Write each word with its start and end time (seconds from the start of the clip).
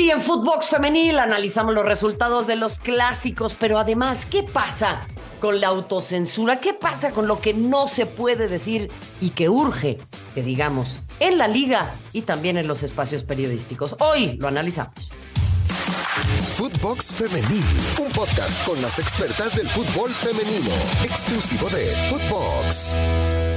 Hoy 0.00 0.10
en 0.10 0.22
Footbox 0.22 0.70
Femenil 0.70 1.18
analizamos 1.18 1.74
los 1.74 1.84
resultados 1.84 2.46
de 2.46 2.56
los 2.56 2.78
clásicos, 2.78 3.54
pero 3.54 3.78
además, 3.78 4.24
¿qué 4.24 4.42
pasa 4.42 5.06
con 5.42 5.60
la 5.60 5.66
autocensura? 5.66 6.58
¿Qué 6.58 6.72
pasa 6.72 7.10
con 7.10 7.26
lo 7.26 7.42
que 7.42 7.52
no 7.52 7.86
se 7.86 8.06
puede 8.06 8.48
decir 8.48 8.90
y 9.20 9.28
que 9.28 9.50
urge 9.50 9.98
que 10.34 10.42
digamos 10.42 11.00
en 11.18 11.36
la 11.36 11.48
liga 11.48 11.92
y 12.14 12.22
también 12.22 12.56
en 12.56 12.66
los 12.66 12.82
espacios 12.82 13.24
periodísticos? 13.24 13.96
Hoy 14.00 14.38
lo 14.40 14.48
analizamos. 14.48 15.10
Footbox 16.56 17.16
Femenil, 17.16 17.66
un 18.02 18.10
podcast 18.12 18.66
con 18.66 18.80
las 18.80 18.98
expertas 18.98 19.54
del 19.54 19.68
fútbol 19.68 20.08
femenino, 20.08 20.72
exclusivo 21.04 21.68
de 21.68 21.84
Footbox. 22.08 23.49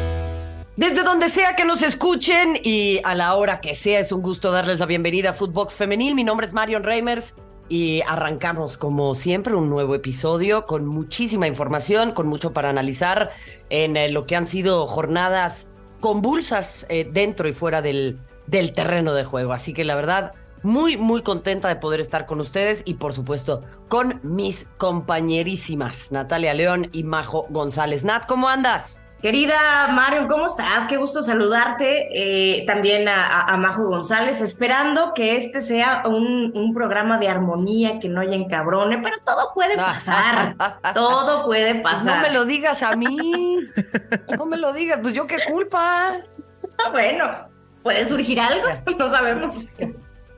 Desde 0.76 1.04
donde 1.04 1.30
sea 1.30 1.56
que 1.56 1.66
nos 1.66 1.84
escuchen 1.84 2.58
y 2.64 3.00
a 3.04 3.14
la 3.14 3.36
hora 3.36 3.62
que 3.62 3.76
sea, 3.76 4.00
es 4.00 4.12
un 4.12 4.24
gusto 4.24 4.52
darles 4.52 4.80
la 4.80 4.88
bienvenida 4.88 5.30
a 5.30 5.34
Footbox 5.34 5.76
Femenil. 5.76 6.16
Mi 6.16 6.24
nombre 6.24 6.48
es 6.48 6.54
Marion 6.54 6.84
Reimers 6.84 7.36
y 7.70 8.02
arrancamos 8.08 8.78
como 8.78 9.14
siempre 9.14 9.54
un 9.54 9.70
nuevo 9.70 9.94
episodio 9.94 10.66
con 10.66 10.88
muchísima 10.88 11.46
información, 11.46 12.12
con 12.12 12.26
mucho 12.26 12.54
para 12.54 12.70
analizar 12.70 13.30
en 13.70 13.98
eh, 13.98 14.10
lo 14.10 14.26
que 14.26 14.36
han 14.36 14.48
sido 14.48 14.88
jornadas 14.88 15.68
convulsas 16.00 16.88
eh, 16.90 17.08
dentro 17.08 17.48
y 17.48 17.54
fuera 17.54 17.84
del, 17.84 18.20
del 18.48 18.74
terreno 18.74 19.14
de 19.14 19.26
juego. 19.26 19.54
Así 19.54 19.76
que 19.76 19.84
la 19.84 19.94
verdad, 19.94 20.34
muy, 20.64 20.98
muy 20.98 21.22
contenta 21.22 21.68
de 21.68 21.76
poder 21.76 22.00
estar 22.00 22.26
con 22.26 22.40
ustedes 22.40 22.82
y 22.84 22.96
por 22.96 23.14
supuesto 23.14 23.62
con 23.90 24.22
mis 24.24 24.70
compañerísimas, 24.78 26.12
Natalia 26.12 26.56
León 26.56 26.90
y 26.94 27.04
Majo 27.04 27.46
González. 27.52 28.04
Nat, 28.04 28.26
¿cómo 28.26 28.50
andas? 28.50 29.03
Querida 29.24 29.88
Mario, 29.88 30.28
¿cómo 30.28 30.48
estás? 30.48 30.86
Qué 30.86 30.98
gusto 30.98 31.24
saludarte. 31.24 32.10
Eh, 32.12 32.66
también 32.66 33.08
a, 33.08 33.56
Majo 33.56 33.88
González, 33.88 34.42
esperando 34.42 35.14
que 35.14 35.38
este 35.38 35.62
sea 35.62 36.04
un, 36.06 36.74
programa 36.74 37.18
de 37.18 37.30
armonía, 37.30 38.00
que 38.00 38.10
no 38.10 38.20
haya 38.20 38.36
encabrone, 38.36 38.98
pero 38.98 39.16
todo 39.26 39.54
puede 39.54 39.78
pasar. 39.78 40.58
todo 40.94 41.46
puede 41.46 41.76
pasar. 41.76 42.04
Pues 42.04 42.16
no 42.16 42.22
me 42.22 42.32
lo 42.32 42.44
digas 42.44 42.84
a 42.84 42.98
mí. 42.98 43.18
No 44.38 44.46
me 44.46 44.58
lo 44.58 44.74
digas, 44.74 45.00
pues 45.02 45.14
yo 45.14 45.26
qué 45.26 45.38
culpa. 45.50 46.20
bueno, 46.92 47.48
puede 47.82 48.06
surgir 48.06 48.42
algo, 48.42 48.68
no 49.00 49.10
sabemos. 49.10 49.70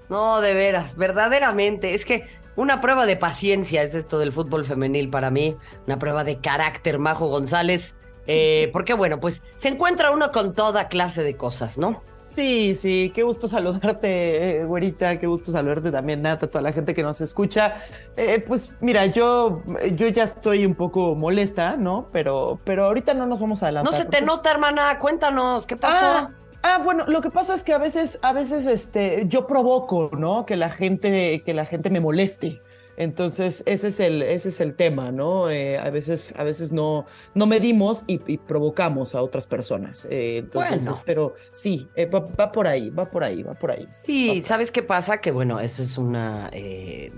No, 0.09 0.41
de 0.41 0.53
veras, 0.53 0.95
verdaderamente. 0.95 1.95
Es 1.95 2.05
que 2.05 2.27
una 2.55 2.81
prueba 2.81 3.07
de 3.07 3.17
paciencia 3.17 3.81
es 3.81 3.95
esto 3.95 4.19
del 4.19 4.31
fútbol 4.31 4.63
femenil 4.63 5.09
para 5.09 5.31
mí, 5.31 5.57
una 5.87 5.97
prueba 5.97 6.23
de 6.23 6.39
carácter, 6.39 6.99
Majo 6.99 7.27
González. 7.27 7.95
Eh, 8.27 8.69
porque 8.73 8.93
bueno, 8.93 9.19
pues 9.19 9.41
se 9.55 9.69
encuentra 9.69 10.11
uno 10.11 10.31
con 10.31 10.53
toda 10.53 10.87
clase 10.87 11.23
de 11.23 11.35
cosas, 11.35 11.77
¿no? 11.77 12.03
Sí, 12.25 12.73
sí, 12.73 13.11
qué 13.13 13.21
gusto 13.21 13.47
saludarte, 13.47 14.59
eh, 14.59 14.65
güerita, 14.65 15.19
qué 15.19 15.27
gusto 15.27 15.51
saludarte 15.51 15.91
también, 15.91 16.23
Nata, 16.23 16.47
toda 16.47 16.63
la 16.63 16.73
gente 16.73 16.95
que 16.95 17.03
nos 17.03 17.21
escucha. 17.21 17.75
Eh, 18.17 18.43
pues 18.45 18.75
mira, 18.81 19.05
yo, 19.05 19.61
yo 19.95 20.07
ya 20.07 20.23
estoy 20.23 20.65
un 20.65 20.73
poco 20.73 21.13
molesta, 21.13 21.77
¿no? 21.77 22.09
Pero, 22.11 22.59
pero 22.63 22.85
ahorita 22.85 23.13
no 23.13 23.27
nos 23.27 23.39
vamos 23.39 23.61
a 23.61 23.67
adelantar. 23.67 23.93
No 23.93 23.97
se 23.97 24.05
te 24.05 24.21
nota, 24.21 24.49
hermana, 24.49 24.97
cuéntanos, 24.97 25.67
¿qué 25.67 25.77
pasó? 25.77 26.03
Ah, 26.03 26.31
ah, 26.63 26.81
bueno, 26.83 27.05
lo 27.07 27.21
que 27.21 27.29
pasa 27.29 27.53
es 27.53 27.63
que 27.63 27.73
a 27.73 27.77
veces, 27.77 28.17
a 28.23 28.33
veces, 28.33 28.65
este, 28.65 29.25
yo 29.27 29.45
provoco, 29.45 30.09
¿no? 30.17 30.47
Que 30.47 30.55
la 30.55 30.71
gente, 30.71 31.43
que 31.45 31.53
la 31.53 31.65
gente 31.65 31.91
me 31.91 31.99
moleste. 31.99 32.59
Entonces, 32.97 33.63
ese 33.65 33.89
es 33.89 33.99
el, 33.99 34.21
ese 34.21 34.49
es 34.49 34.61
el 34.61 34.75
tema, 34.75 35.11
¿no? 35.11 35.49
Eh, 35.49 35.77
a 35.77 35.89
veces, 35.89 36.33
a 36.37 36.43
veces 36.43 36.71
no, 36.71 37.05
no 37.33 37.45
medimos 37.45 38.03
y, 38.07 38.17
provocamos 38.37 39.15
a 39.15 39.21
otras 39.21 39.47
personas. 39.47 40.07
Eh, 40.09 40.37
entonces, 40.37 41.01
pero 41.05 41.35
sí, 41.51 41.87
eh, 41.95 42.05
va, 42.05 42.51
por 42.51 42.67
ahí, 42.67 42.89
va 42.89 43.09
por 43.09 43.23
ahí, 43.23 43.43
va 43.43 43.53
por 43.53 43.71
ahí. 43.71 43.87
Sí, 43.91 44.43
¿sabes 44.45 44.71
qué 44.71 44.83
pasa? 44.83 45.19
Que 45.19 45.31
bueno, 45.31 45.59
eso 45.59 45.83
es 45.83 45.97
una, 45.97 46.51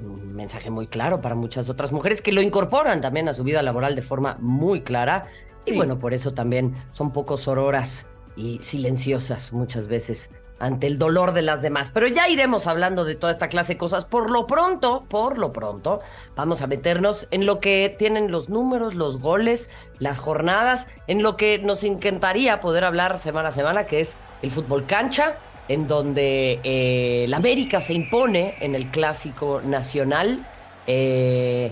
un 0.03 0.33
mensaje 0.33 0.69
muy 0.69 0.87
claro 0.87 1.21
para 1.21 1.35
muchas 1.35 1.69
otras 1.69 1.91
mujeres 1.91 2.21
que 2.21 2.31
lo 2.31 2.41
incorporan 2.41 3.01
también 3.01 3.27
a 3.27 3.33
su 3.33 3.43
vida 3.43 3.61
laboral 3.61 3.95
de 3.95 4.01
forma 4.01 4.37
muy 4.39 4.81
clara. 4.81 5.27
Y 5.65 5.73
bueno, 5.75 5.99
por 5.99 6.13
eso 6.13 6.33
también 6.33 6.73
son 6.91 7.11
poco 7.11 7.37
sororas 7.37 8.07
y 8.37 8.59
silenciosas 8.61 9.51
muchas 9.51 9.87
veces 9.87 10.29
ante 10.59 10.87
el 10.87 10.97
dolor 10.97 11.33
de 11.33 11.41
las 11.41 11.61
demás. 11.61 11.91
Pero 11.93 12.07
ya 12.07 12.29
iremos 12.29 12.67
hablando 12.67 13.05
de 13.05 13.15
toda 13.15 13.31
esta 13.31 13.47
clase 13.47 13.73
de 13.73 13.77
cosas. 13.77 14.05
Por 14.05 14.29
lo 14.29 14.47
pronto, 14.47 15.05
por 15.07 15.37
lo 15.37 15.53
pronto, 15.53 16.01
vamos 16.35 16.61
a 16.61 16.67
meternos 16.67 17.27
en 17.31 17.45
lo 17.45 17.59
que 17.59 17.95
tienen 17.97 18.31
los 18.31 18.49
números, 18.49 18.95
los 18.95 19.19
goles, 19.19 19.69
las 19.99 20.19
jornadas, 20.19 20.87
en 21.07 21.23
lo 21.23 21.37
que 21.37 21.59
nos 21.59 21.83
encantaría 21.83 22.61
poder 22.61 22.83
hablar 22.83 23.19
semana 23.19 23.49
a 23.49 23.51
semana, 23.51 23.85
que 23.85 23.99
es 23.99 24.17
el 24.41 24.51
fútbol 24.51 24.85
cancha, 24.85 25.37
en 25.67 25.87
donde 25.87 26.59
eh, 26.63 27.25
la 27.27 27.37
América 27.37 27.81
se 27.81 27.93
impone 27.93 28.55
en 28.61 28.75
el 28.75 28.89
clásico 28.89 29.61
nacional. 29.63 30.47
Eh, 30.87 31.71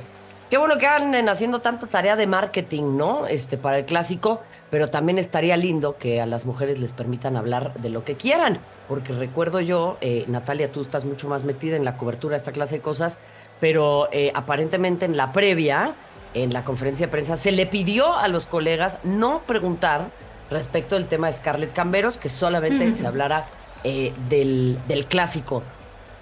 qué 0.50 0.58
bueno 0.58 0.78
que 0.78 0.88
anden 0.88 1.30
haciendo 1.30 1.62
tanta 1.62 1.88
tarea 1.88 2.16
de 2.16 2.28
marketing, 2.28 2.98
¿no? 2.98 3.26
Este, 3.28 3.58
para 3.58 3.80
el 3.80 3.86
clásico 3.86 4.42
pero 4.72 4.90
también 4.90 5.20
estaría 5.20 5.56
lindo 5.56 5.98
que 5.98 6.20
a 6.20 6.26
las 6.26 6.46
mujeres 6.46 6.80
les 6.80 6.92
permitan 6.92 7.38
hablar 7.38 7.76
de 7.76 7.90
lo 7.90 8.04
que 8.04 8.16
quieran 8.16 8.60
porque 8.88 9.14
recuerdo 9.14 9.60
yo, 9.62 9.98
eh, 10.02 10.26
Natalia, 10.28 10.72
tú 10.72 10.82
estás 10.82 11.06
mucho 11.06 11.28
más 11.28 11.44
metida 11.44 11.76
en 11.76 11.86
la 11.86 11.98
cobertura 11.98 12.34
de 12.34 12.38
esta 12.38 12.52
clase 12.52 12.76
de 12.76 12.82
cosas, 12.82 13.20
pero 13.60 14.10
eh, 14.12 14.32
aparentemente 14.36 15.06
en 15.06 15.18
la 15.18 15.32
previa, 15.32 15.96
en 16.34 16.54
la 16.54 16.64
conferencia 16.64 17.08
de 17.08 17.12
prensa, 17.12 17.38
se 17.38 17.52
le 17.52 17.66
pidió 17.66 18.16
a 18.16 18.28
los 18.28 18.46
colegas 18.46 19.00
no 19.04 19.42
preguntar 19.44 20.12
respecto 20.50 20.96
del 20.96 21.08
tema 21.08 21.28
de 21.28 21.34
Scarlett 21.34 21.74
Camberos, 21.74 22.18
que 22.18 22.30
solamente 22.30 22.94
se 22.96 23.08
hablara 23.08 23.48
eh, 23.84 24.14
del, 24.30 24.80
del, 24.88 25.06
clásico. 25.06 25.64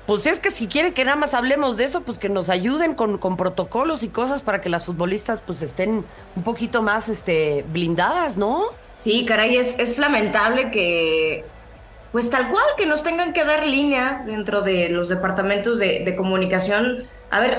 Pues 0.06 0.26
es 0.26 0.40
que 0.40 0.52
si 0.52 0.68
quieren 0.68 0.94
que 0.94 1.06
nada 1.06 1.16
más 1.16 1.34
hablemos 1.34 1.78
de 1.78 1.86
eso, 1.86 2.02
pues 2.02 2.18
que 2.18 2.30
nos 2.30 2.50
ayuden 2.50 2.94
con, 2.94 3.18
con 3.18 3.38
protocolos 3.38 4.04
y 4.04 4.10
cosas 4.10 4.42
para 4.42 4.62
que 4.62 4.70
las 4.70 4.86
futbolistas 4.86 5.42
pues 5.42 5.62
estén 5.62 6.06
un 6.36 6.44
poquito 6.44 6.82
más 6.82 7.10
este, 7.10 7.66
blindadas, 7.70 8.38
¿no? 8.38 8.66
Sí, 9.00 9.26
caray, 9.26 9.58
es, 9.58 9.80
es 9.80 9.98
lamentable 9.98 10.72
que 10.72 11.46
pues 12.14 12.30
tal 12.30 12.50
cual, 12.50 12.64
que 12.78 12.86
nos 12.86 13.02
tengan 13.02 13.34
que 13.34 13.44
dar 13.44 13.66
línea 13.66 14.22
dentro 14.24 14.62
de 14.62 14.88
los 14.90 15.10
departamentos 15.10 15.80
de, 15.80 16.14
comunicación. 16.16 17.06
A 17.32 17.40
ver, 17.40 17.58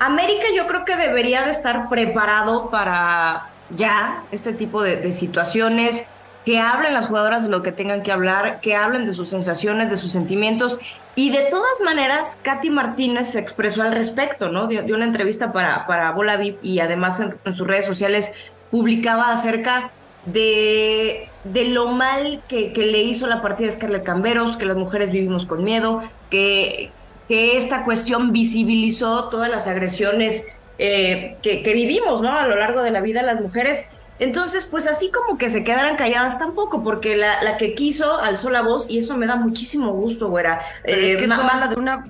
América 0.00 0.48
yo 0.56 0.66
creo 0.66 0.84
que 0.84 0.96
debería 0.96 1.42
de 1.42 1.52
estar 1.52 1.88
preparado 1.88 2.68
para 2.68 3.48
ya 3.70 4.24
este 4.32 4.52
tipo 4.52 4.82
de, 4.82 5.12
situaciones, 5.12 6.08
que 6.44 6.58
hablen 6.58 6.94
las 6.94 7.06
jugadoras 7.06 7.44
de 7.44 7.48
lo 7.48 7.62
que 7.62 7.70
tengan 7.70 8.02
que 8.02 8.10
hablar, 8.10 8.60
que 8.60 8.74
hablen 8.74 9.06
de 9.06 9.12
sus 9.12 9.28
sensaciones, 9.28 9.88
de 9.88 9.96
sus 9.96 10.10
sentimientos. 10.10 10.80
Y 11.14 11.30
de 11.30 11.42
todas 11.44 11.80
maneras, 11.84 12.40
Katy 12.42 12.70
Martínez 12.70 13.30
se 13.30 13.38
expresó 13.38 13.82
al 13.82 13.92
respecto, 13.92 14.48
¿no? 14.48 14.66
Dio, 14.66 14.82
una 14.96 15.04
entrevista 15.04 15.52
para, 15.52 15.86
para 15.86 16.10
Bola 16.10 16.36
VIP 16.36 16.58
y 16.64 16.80
además 16.80 17.20
en 17.20 17.54
sus 17.54 17.68
redes 17.68 17.86
sociales 17.86 18.32
publicaba 18.72 19.30
acerca 19.30 19.92
de, 20.26 21.28
de 21.44 21.64
lo 21.64 21.88
mal 21.88 22.42
que, 22.48 22.72
que, 22.72 22.86
le 22.86 23.02
hizo 23.02 23.26
la 23.26 23.40
partida 23.40 23.68
de 23.68 23.74
Scarlett 23.74 24.04
Camberos, 24.04 24.56
que 24.56 24.66
las 24.66 24.76
mujeres 24.76 25.10
vivimos 25.10 25.46
con 25.46 25.64
miedo, 25.64 26.02
que, 26.30 26.90
que 27.28 27.56
esta 27.56 27.84
cuestión 27.84 28.32
visibilizó 28.32 29.28
todas 29.28 29.48
las 29.50 29.66
agresiones 29.66 30.46
eh, 30.78 31.36
que, 31.42 31.62
que, 31.62 31.72
vivimos 31.74 32.22
¿no? 32.22 32.38
a 32.38 32.46
lo 32.46 32.56
largo 32.56 32.82
de 32.82 32.90
la 32.90 33.00
vida 33.00 33.22
las 33.22 33.40
mujeres. 33.40 33.86
Entonces, 34.18 34.66
pues 34.66 34.86
así 34.86 35.10
como 35.10 35.38
que 35.38 35.48
se 35.48 35.64
quedaran 35.64 35.96
calladas 35.96 36.38
tampoco, 36.38 36.84
porque 36.84 37.16
la, 37.16 37.42
la 37.42 37.56
que 37.56 37.74
quiso 37.74 38.18
alzó 38.18 38.50
la 38.50 38.60
voz 38.60 38.90
y 38.90 38.98
eso 38.98 39.16
me 39.16 39.26
da 39.26 39.36
muchísimo 39.36 39.92
gusto, 39.92 40.28
güera. 40.28 40.60
es 40.84 41.14
eh, 41.14 41.16
que 41.16 41.24
eso 41.24 41.34
habla 41.34 41.68
de 41.68 41.76
una 41.76 42.04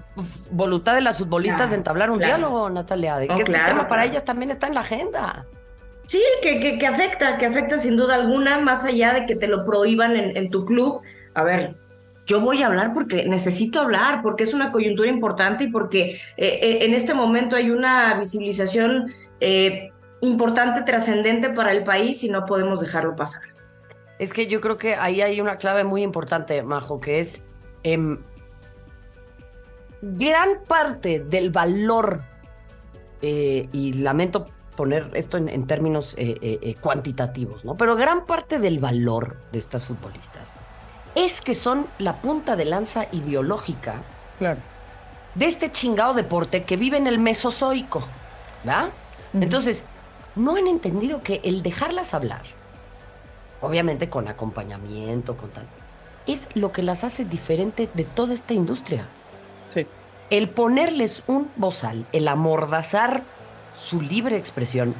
voluntad 0.50 0.94
de 0.94 1.02
las 1.02 1.18
futbolistas 1.18 1.70
de 1.70 1.76
entablar 1.76 2.10
un 2.10 2.18
diálogo, 2.18 2.68
Natalia, 2.68 3.16
de 3.16 3.28
que 3.28 3.34
este 3.34 3.52
tema 3.52 3.86
para 3.86 4.06
ellas 4.06 4.24
también 4.24 4.50
está 4.50 4.66
en 4.66 4.74
la 4.74 4.80
agenda. 4.80 5.46
Sí, 6.10 6.20
que, 6.42 6.76
que, 6.76 6.86
afecta, 6.88 7.38
que 7.38 7.46
afecta 7.46 7.78
sin 7.78 7.96
duda 7.96 8.16
alguna, 8.16 8.58
más 8.58 8.84
allá 8.84 9.12
de 9.12 9.26
que 9.26 9.36
te 9.36 9.46
lo 9.46 9.64
prohíban 9.64 10.16
en, 10.16 10.50
tu 10.50 10.64
club. 10.64 11.02
A 11.34 11.44
ver, 11.44 11.76
yo 12.26 12.40
voy 12.40 12.64
a 12.64 12.66
hablar 12.66 12.92
porque 12.92 13.26
necesito 13.26 13.78
hablar, 13.78 14.20
porque 14.20 14.42
es 14.42 14.52
una 14.52 14.72
coyuntura 14.72 15.08
importante 15.08 15.62
y 15.62 15.70
porque 15.70 16.16
eh, 16.36 16.58
eh, 16.62 16.78
en 16.80 16.94
este 16.94 17.14
momento 17.14 17.54
hay 17.54 17.70
una 17.70 18.18
visibilización 18.18 19.12
eh, 19.38 19.92
importante, 20.20 20.82
trascendente 20.82 21.50
para 21.50 21.70
el 21.70 21.84
país 21.84 22.24
y 22.24 22.28
no 22.28 22.44
podemos 22.44 22.80
dejarlo 22.80 23.14
pasar. 23.14 23.42
Es 24.18 24.32
que 24.32 24.48
yo 24.48 24.60
creo 24.60 24.78
que 24.78 24.96
ahí 24.96 25.20
hay 25.20 25.40
una 25.40 25.58
clave 25.58 25.84
muy 25.84 26.02
importante, 26.02 26.64
Majo, 26.64 27.00
que 27.00 27.20
es 27.20 27.44
em, 27.84 28.18
gran 30.02 30.64
parte 30.66 31.20
del 31.20 31.50
valor, 31.50 32.24
y 33.22 33.92
lamento 33.92 34.46
poner 34.80 35.10
esto 35.12 35.36
en, 35.36 35.66
términos 35.66 36.14
eh, 36.16 36.38
eh, 36.40 36.58
eh, 36.62 36.74
cuantitativos, 36.76 37.66
¿no? 37.66 37.76
Pero 37.76 37.96
gran 37.96 38.24
parte 38.24 38.58
del 38.58 38.78
valor 38.78 39.36
de 39.52 39.58
estas 39.58 39.84
futbolistas 39.84 40.56
es 41.14 41.42
que 41.42 41.54
son 41.54 41.86
la 41.98 42.22
punta 42.22 42.56
de 42.56 42.64
lanza 42.64 43.06
ideológica 43.12 44.02
claro. 44.38 44.58
de 45.34 45.44
este 45.44 45.70
chingado 45.70 46.14
deporte 46.14 46.64
que 46.64 46.78
vive 46.78 46.96
en 46.96 47.06
el 47.06 47.18
mesozoico, 47.18 48.08
¿verdad? 48.64 48.88
Entonces, 49.34 49.84
no 50.34 50.56
han 50.56 50.66
entendido 50.66 51.22
que 51.22 51.42
el 51.44 51.62
dejarlas 51.62 52.14
hablar, 52.14 52.44
obviamente 53.60 54.08
con 54.08 54.28
acompañamiento, 54.28 55.36
con 55.36 55.50
tal, 55.50 55.66
es 56.26 56.48
lo 56.54 56.72
que 56.72 56.82
las 56.82 57.04
hace 57.04 57.26
diferente 57.26 57.90
de 57.92 58.04
toda 58.04 58.32
esta 58.32 58.54
industria. 58.54 59.10
Sí. 59.74 59.86
el 60.30 60.48
ponerles 60.48 61.22
un 61.26 61.50
bozal, 61.56 62.06
el 62.12 62.28
amordazar 62.28 63.24
su 63.74 64.00
libre 64.00 64.36
expresión, 64.36 64.94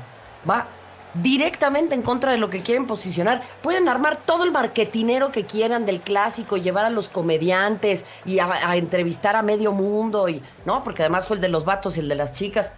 va 0.48 0.68
directamente 1.14 1.94
en 1.94 2.02
contra 2.02 2.32
de 2.32 2.38
lo 2.38 2.50
que 2.50 2.62
quieren 2.62 2.86
posicionar. 2.86 3.42
Pueden 3.62 3.88
armar 3.88 4.18
todo 4.24 4.44
el 4.44 4.52
marketinero 4.52 5.32
que 5.32 5.44
quieran 5.44 5.86
del 5.86 6.00
clásico, 6.00 6.56
llevar 6.56 6.84
a 6.84 6.90
los 6.90 7.08
comediantes 7.08 8.04
y 8.24 8.38
a, 8.38 8.76
entrevistar 8.76 9.36
a 9.36 9.42
medio 9.42 9.72
mundo, 9.72 10.28
y, 10.28 10.42
¿no? 10.64 10.84
Porque 10.84 11.02
además 11.02 11.26
fue 11.26 11.36
el 11.36 11.42
de 11.42 11.48
los 11.48 11.64
vatos 11.64 11.96
y 11.96 12.00
el 12.00 12.08
de 12.08 12.14
las 12.14 12.32
chicas. 12.32 12.72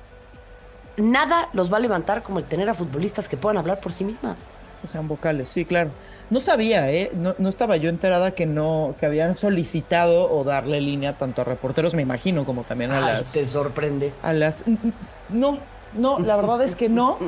Nada 0.96 1.48
los 1.52 1.72
va 1.72 1.78
a 1.78 1.80
levantar 1.80 2.22
como 2.22 2.38
el 2.38 2.44
tener 2.44 2.68
a 2.68 2.74
futbolistas 2.74 3.28
que 3.28 3.36
puedan 3.36 3.58
hablar 3.58 3.80
por 3.80 3.92
sí 3.92 4.04
mismas. 4.04 4.50
O 4.84 4.88
sean 4.88 5.06
vocales, 5.06 5.48
sí, 5.48 5.64
claro. 5.64 5.90
No 6.28 6.40
sabía, 6.40 6.90
¿eh? 6.90 7.12
No, 7.14 7.34
no, 7.38 7.48
estaba 7.48 7.76
yo 7.76 7.88
enterada 7.88 8.32
que 8.32 8.46
no, 8.46 8.96
que 8.98 9.06
habían 9.06 9.36
solicitado 9.36 10.30
o 10.30 10.42
darle 10.44 10.80
línea 10.80 11.18
tanto 11.18 11.42
a 11.42 11.44
reporteros, 11.44 11.94
me 11.94 12.02
imagino, 12.02 12.44
como 12.44 12.64
también 12.64 12.90
a 12.90 13.00
las. 13.00 13.32
¿Te 13.32 13.44
sorprende? 13.44 14.12
A 14.22 14.32
las. 14.32 14.64
No, 15.28 15.60
no, 15.94 16.18
la 16.18 16.36
verdad 16.36 16.62
es 16.62 16.76
que 16.76 16.88
no. 16.88 17.18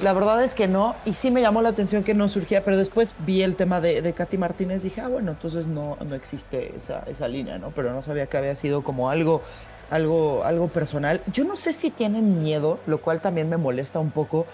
La 0.00 0.12
verdad 0.12 0.44
es 0.44 0.54
que 0.54 0.68
no, 0.68 0.94
y 1.06 1.14
sí 1.14 1.30
me 1.30 1.40
llamó 1.40 1.62
la 1.62 1.70
atención 1.70 2.04
que 2.04 2.12
no 2.12 2.28
surgía, 2.28 2.62
pero 2.62 2.76
después 2.76 3.14
vi 3.20 3.40
el 3.40 3.56
tema 3.56 3.80
de, 3.80 4.12
Katy 4.12 4.36
Martínez, 4.36 4.82
dije, 4.82 5.00
ah, 5.00 5.08
bueno, 5.08 5.30
entonces 5.30 5.66
no, 5.66 5.96
no 6.06 6.14
existe 6.14 6.74
esa, 6.76 7.02
esa 7.06 7.26
línea, 7.28 7.56
¿no? 7.56 7.70
Pero 7.70 7.94
no 7.94 8.02
sabía 8.02 8.26
que 8.26 8.36
había 8.36 8.54
sido 8.56 8.84
como 8.84 9.08
algo, 9.08 9.40
algo, 9.88 10.44
algo 10.44 10.68
personal. 10.68 11.22
Yo 11.32 11.44
no 11.44 11.56
sé 11.56 11.72
si 11.72 11.90
tienen 11.90 12.42
miedo, 12.42 12.78
lo 12.86 13.00
cual 13.00 13.22
también 13.22 13.48
me 13.48 13.56
molesta 13.56 13.98
un 13.98 14.10
poco, 14.10 14.44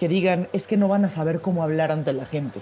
que 0.00 0.08
digan, 0.08 0.48
es 0.52 0.66
que 0.66 0.76
no 0.76 0.88
van 0.88 1.04
a 1.04 1.10
saber 1.10 1.40
cómo 1.40 1.62
hablar 1.62 1.92
ante 1.92 2.12
la 2.12 2.26
gente. 2.26 2.60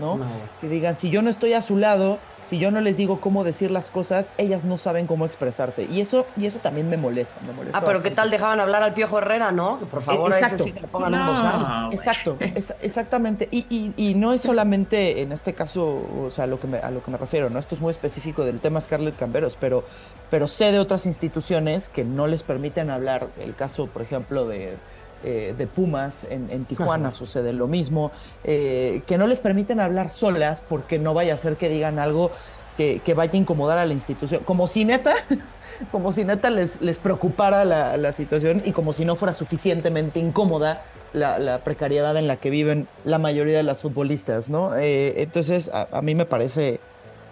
¿No? 0.00 0.18
Que 0.60 0.68
digan, 0.68 0.96
si 0.96 1.10
yo 1.10 1.22
no 1.22 1.30
estoy 1.30 1.52
a 1.52 1.62
su 1.62 1.76
lado, 1.76 2.18
si 2.42 2.58
yo 2.58 2.70
no 2.70 2.80
les 2.80 2.96
digo 2.96 3.20
cómo 3.20 3.44
decir 3.44 3.70
las 3.70 3.90
cosas, 3.90 4.32
ellas 4.38 4.64
no 4.64 4.78
saben 4.78 5.06
cómo 5.06 5.26
expresarse. 5.26 5.86
Y 5.90 6.00
eso, 6.00 6.26
y 6.36 6.46
eso 6.46 6.58
también 6.58 6.88
me 6.88 6.96
molesta, 6.96 7.38
me 7.46 7.52
molesta. 7.52 7.78
Ah, 7.78 7.82
pero 7.84 8.02
¿qué 8.02 8.10
tal 8.10 8.30
dejaban 8.30 8.60
hablar 8.60 8.82
al 8.82 8.94
Piojo 8.94 9.18
Herrera, 9.18 9.52
no? 9.52 9.78
Que 9.78 9.86
por 9.86 10.02
favor, 10.02 10.32
Exacto. 10.32 10.64
sí 10.64 10.72
que 10.72 10.80
le 10.80 10.88
pongan 10.88 11.14
un 11.14 11.26
bozal. 11.26 11.88
Exacto, 11.92 12.36
exactamente. 12.40 13.48
Y, 13.50 13.92
y, 13.96 14.14
no 14.14 14.32
es 14.32 14.42
solamente 14.42 15.20
en 15.20 15.32
este 15.32 15.54
caso, 15.54 16.02
o 16.18 16.30
sea, 16.30 16.44
a 16.44 16.46
lo, 16.46 16.58
que 16.58 16.66
me, 16.66 16.78
a 16.78 16.90
lo 16.90 17.02
que 17.02 17.10
me 17.10 17.18
refiero, 17.18 17.50
¿no? 17.50 17.58
Esto 17.58 17.74
es 17.74 17.80
muy 17.80 17.90
específico 17.90 18.44
del 18.44 18.60
tema 18.60 18.80
Scarlett 18.80 19.16
Camberos, 19.16 19.56
pero, 19.58 19.84
pero 20.30 20.48
sé 20.48 20.72
de 20.72 20.78
otras 20.78 21.06
instituciones 21.06 21.88
que 21.88 22.04
no 22.04 22.26
les 22.26 22.42
permiten 22.42 22.90
hablar. 22.90 23.28
El 23.38 23.54
caso, 23.54 23.86
por 23.86 24.02
ejemplo, 24.02 24.46
de 24.46 24.76
eh, 25.24 25.54
de 25.56 25.66
Pumas 25.66 26.26
en, 26.30 26.64
Tijuana 26.64 27.12
sucede 27.12 27.52
lo 27.52 27.66
mismo, 27.66 28.10
eh, 28.44 29.02
que 29.06 29.18
no 29.18 29.26
les 29.26 29.40
permiten 29.40 29.80
hablar 29.80 30.10
solas 30.10 30.62
porque 30.66 30.98
no 30.98 31.14
vaya 31.14 31.34
a 31.34 31.38
ser 31.38 31.56
que 31.56 31.68
digan 31.68 31.98
algo 31.98 32.30
que, 32.76 33.14
vaya 33.14 33.32
a 33.34 33.36
incomodar 33.36 33.78
a 33.78 33.84
la 33.84 33.92
institución, 33.92 34.42
como 34.44 34.66
si 34.66 34.84
neta, 34.84 35.14
como 35.92 36.12
si 36.12 36.24
neta 36.24 36.48
les, 36.50 36.80
les 36.80 36.98
preocupara 36.98 37.64
la, 37.64 38.12
situación 38.12 38.62
y 38.64 38.72
como 38.72 38.92
si 38.92 39.04
no 39.04 39.16
fuera 39.16 39.34
suficientemente 39.34 40.18
incómoda 40.18 40.82
la, 41.12 41.60
precariedad 41.64 42.16
en 42.16 42.26
la 42.26 42.36
que 42.36 42.50
viven 42.50 42.88
la 43.04 43.18
mayoría 43.18 43.58
de 43.58 43.62
las 43.62 43.82
futbolistas, 43.82 44.48
¿no? 44.48 44.76
Eh, 44.76 45.20
entonces, 45.22 45.70
a, 45.72 46.00
mí 46.02 46.14
me 46.14 46.24
parece 46.24 46.80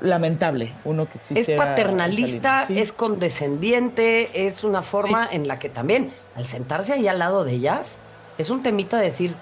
lamentable 0.01 0.75
uno 0.85 1.09
que 1.09 1.19
Es 1.35 1.51
paternalista, 1.57 2.65
es 2.69 2.93
condescendiente, 2.93 4.47
es 4.47 4.65
una 4.65 4.83
forma 4.83 5.29
en 5.31 5.49
la 5.49 5.59
que 5.59 5.69
también, 5.69 6.13
al 6.35 6.47
sentarse 6.47 6.93
ahí 6.93 7.09
al 7.09 7.19
lado 7.19 7.45
de 7.45 7.53
ellas, 7.53 7.99
es 8.39 8.51
un 8.51 8.63
temita 8.63 8.99
de 8.99 9.05
decir, 9.05 9.35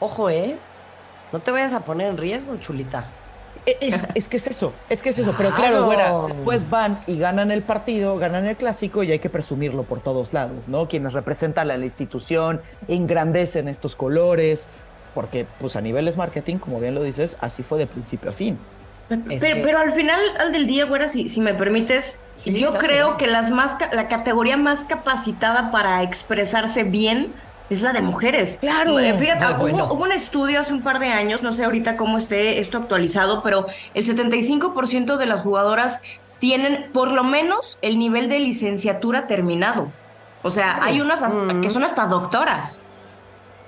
ojo, 0.00 0.30
¿eh? 0.30 0.56
No 1.32 1.40
te 1.40 1.50
vayas 1.50 1.74
a 1.74 1.80
poner 1.80 2.08
en 2.08 2.16
riesgo, 2.16 2.56
chulita. 2.58 3.10
E, 3.66 3.76
es, 3.80 4.28
que 4.28 4.36
es 4.36 4.46
eso, 4.46 4.72
es 4.88 5.02
que 5.02 5.08
es 5.08 5.18
eso, 5.18 5.34
pero 5.36 5.50
claro, 5.54 6.28
después 6.28 6.68
van 6.68 7.02
y 7.06 7.18
ganan 7.18 7.50
el 7.50 7.62
partido, 7.62 8.16
ganan 8.18 8.46
el 8.46 8.56
clásico 8.56 9.02
y 9.02 9.12
hay 9.12 9.18
que 9.18 9.30
presumirlo 9.30 9.84
por 9.84 10.00
todos 10.00 10.32
lados, 10.32 10.68
¿no? 10.68 10.88
Quienes 10.88 11.12
representan 11.12 11.70
a 11.70 11.76
la 11.76 11.84
institución, 11.84 12.60
engrandecen 12.88 13.68
estos 13.68 13.96
colores, 13.96 14.68
porque 15.14 15.46
pues 15.58 15.76
a 15.76 15.80
niveles 15.80 16.16
marketing, 16.16 16.56
como 16.56 16.78
bien 16.78 16.94
lo 16.94 17.02
dices, 17.02 17.36
así 17.40 17.62
fue 17.62 17.78
de 17.78 17.86
principio 17.86 18.30
a 18.30 18.32
fin. 18.32 18.58
Pero, 19.08 19.78
al 19.78 19.90
final 19.90 20.20
al 20.38 20.52
del 20.52 20.66
día, 20.66 20.86
güera, 20.86 21.08
si, 21.08 21.28
si 21.28 21.40
me 21.40 21.54
permites, 21.54 22.24
yo 22.44 22.74
creo 22.74 23.16
que 23.16 23.26
las 23.26 23.50
más, 23.50 23.76
la 23.92 24.08
categoría 24.08 24.56
más 24.56 24.84
capacitada 24.84 25.70
para 25.70 26.02
expresarse 26.02 26.84
bien 26.84 27.34
es 27.70 27.82
la 27.82 27.92
de 27.92 28.02
mujeres. 28.02 28.58
Claro. 28.60 28.98
Eh, 28.98 29.16
fíjate, 29.16 29.44
ah, 29.44 29.58
hubo, 29.60 29.94
un 29.94 30.12
estudio 30.12 30.60
hace 30.60 30.72
un 30.72 30.82
par 30.82 30.98
de 30.98 31.08
años, 31.08 31.42
no 31.42 31.52
sé 31.52 31.64
ahorita 31.64 31.96
cómo 31.96 32.18
esté 32.18 32.60
esto 32.60 32.78
actualizado, 32.78 33.42
pero 33.42 33.66
el 33.94 34.04
75% 34.04 35.16
de 35.16 35.26
las 35.26 35.42
jugadoras 35.42 36.02
tienen 36.38 36.90
por 36.92 37.12
lo 37.12 37.24
menos 37.24 37.78
el 37.80 37.98
nivel 37.98 38.28
de 38.28 38.40
licenciatura 38.40 39.26
terminado. 39.26 39.90
O 40.42 40.50
sea, 40.50 40.78
hay 40.82 41.00
unas 41.00 41.22
que 41.62 41.70
son 41.70 41.84
hasta 41.84 42.04
doctoras. 42.06 42.78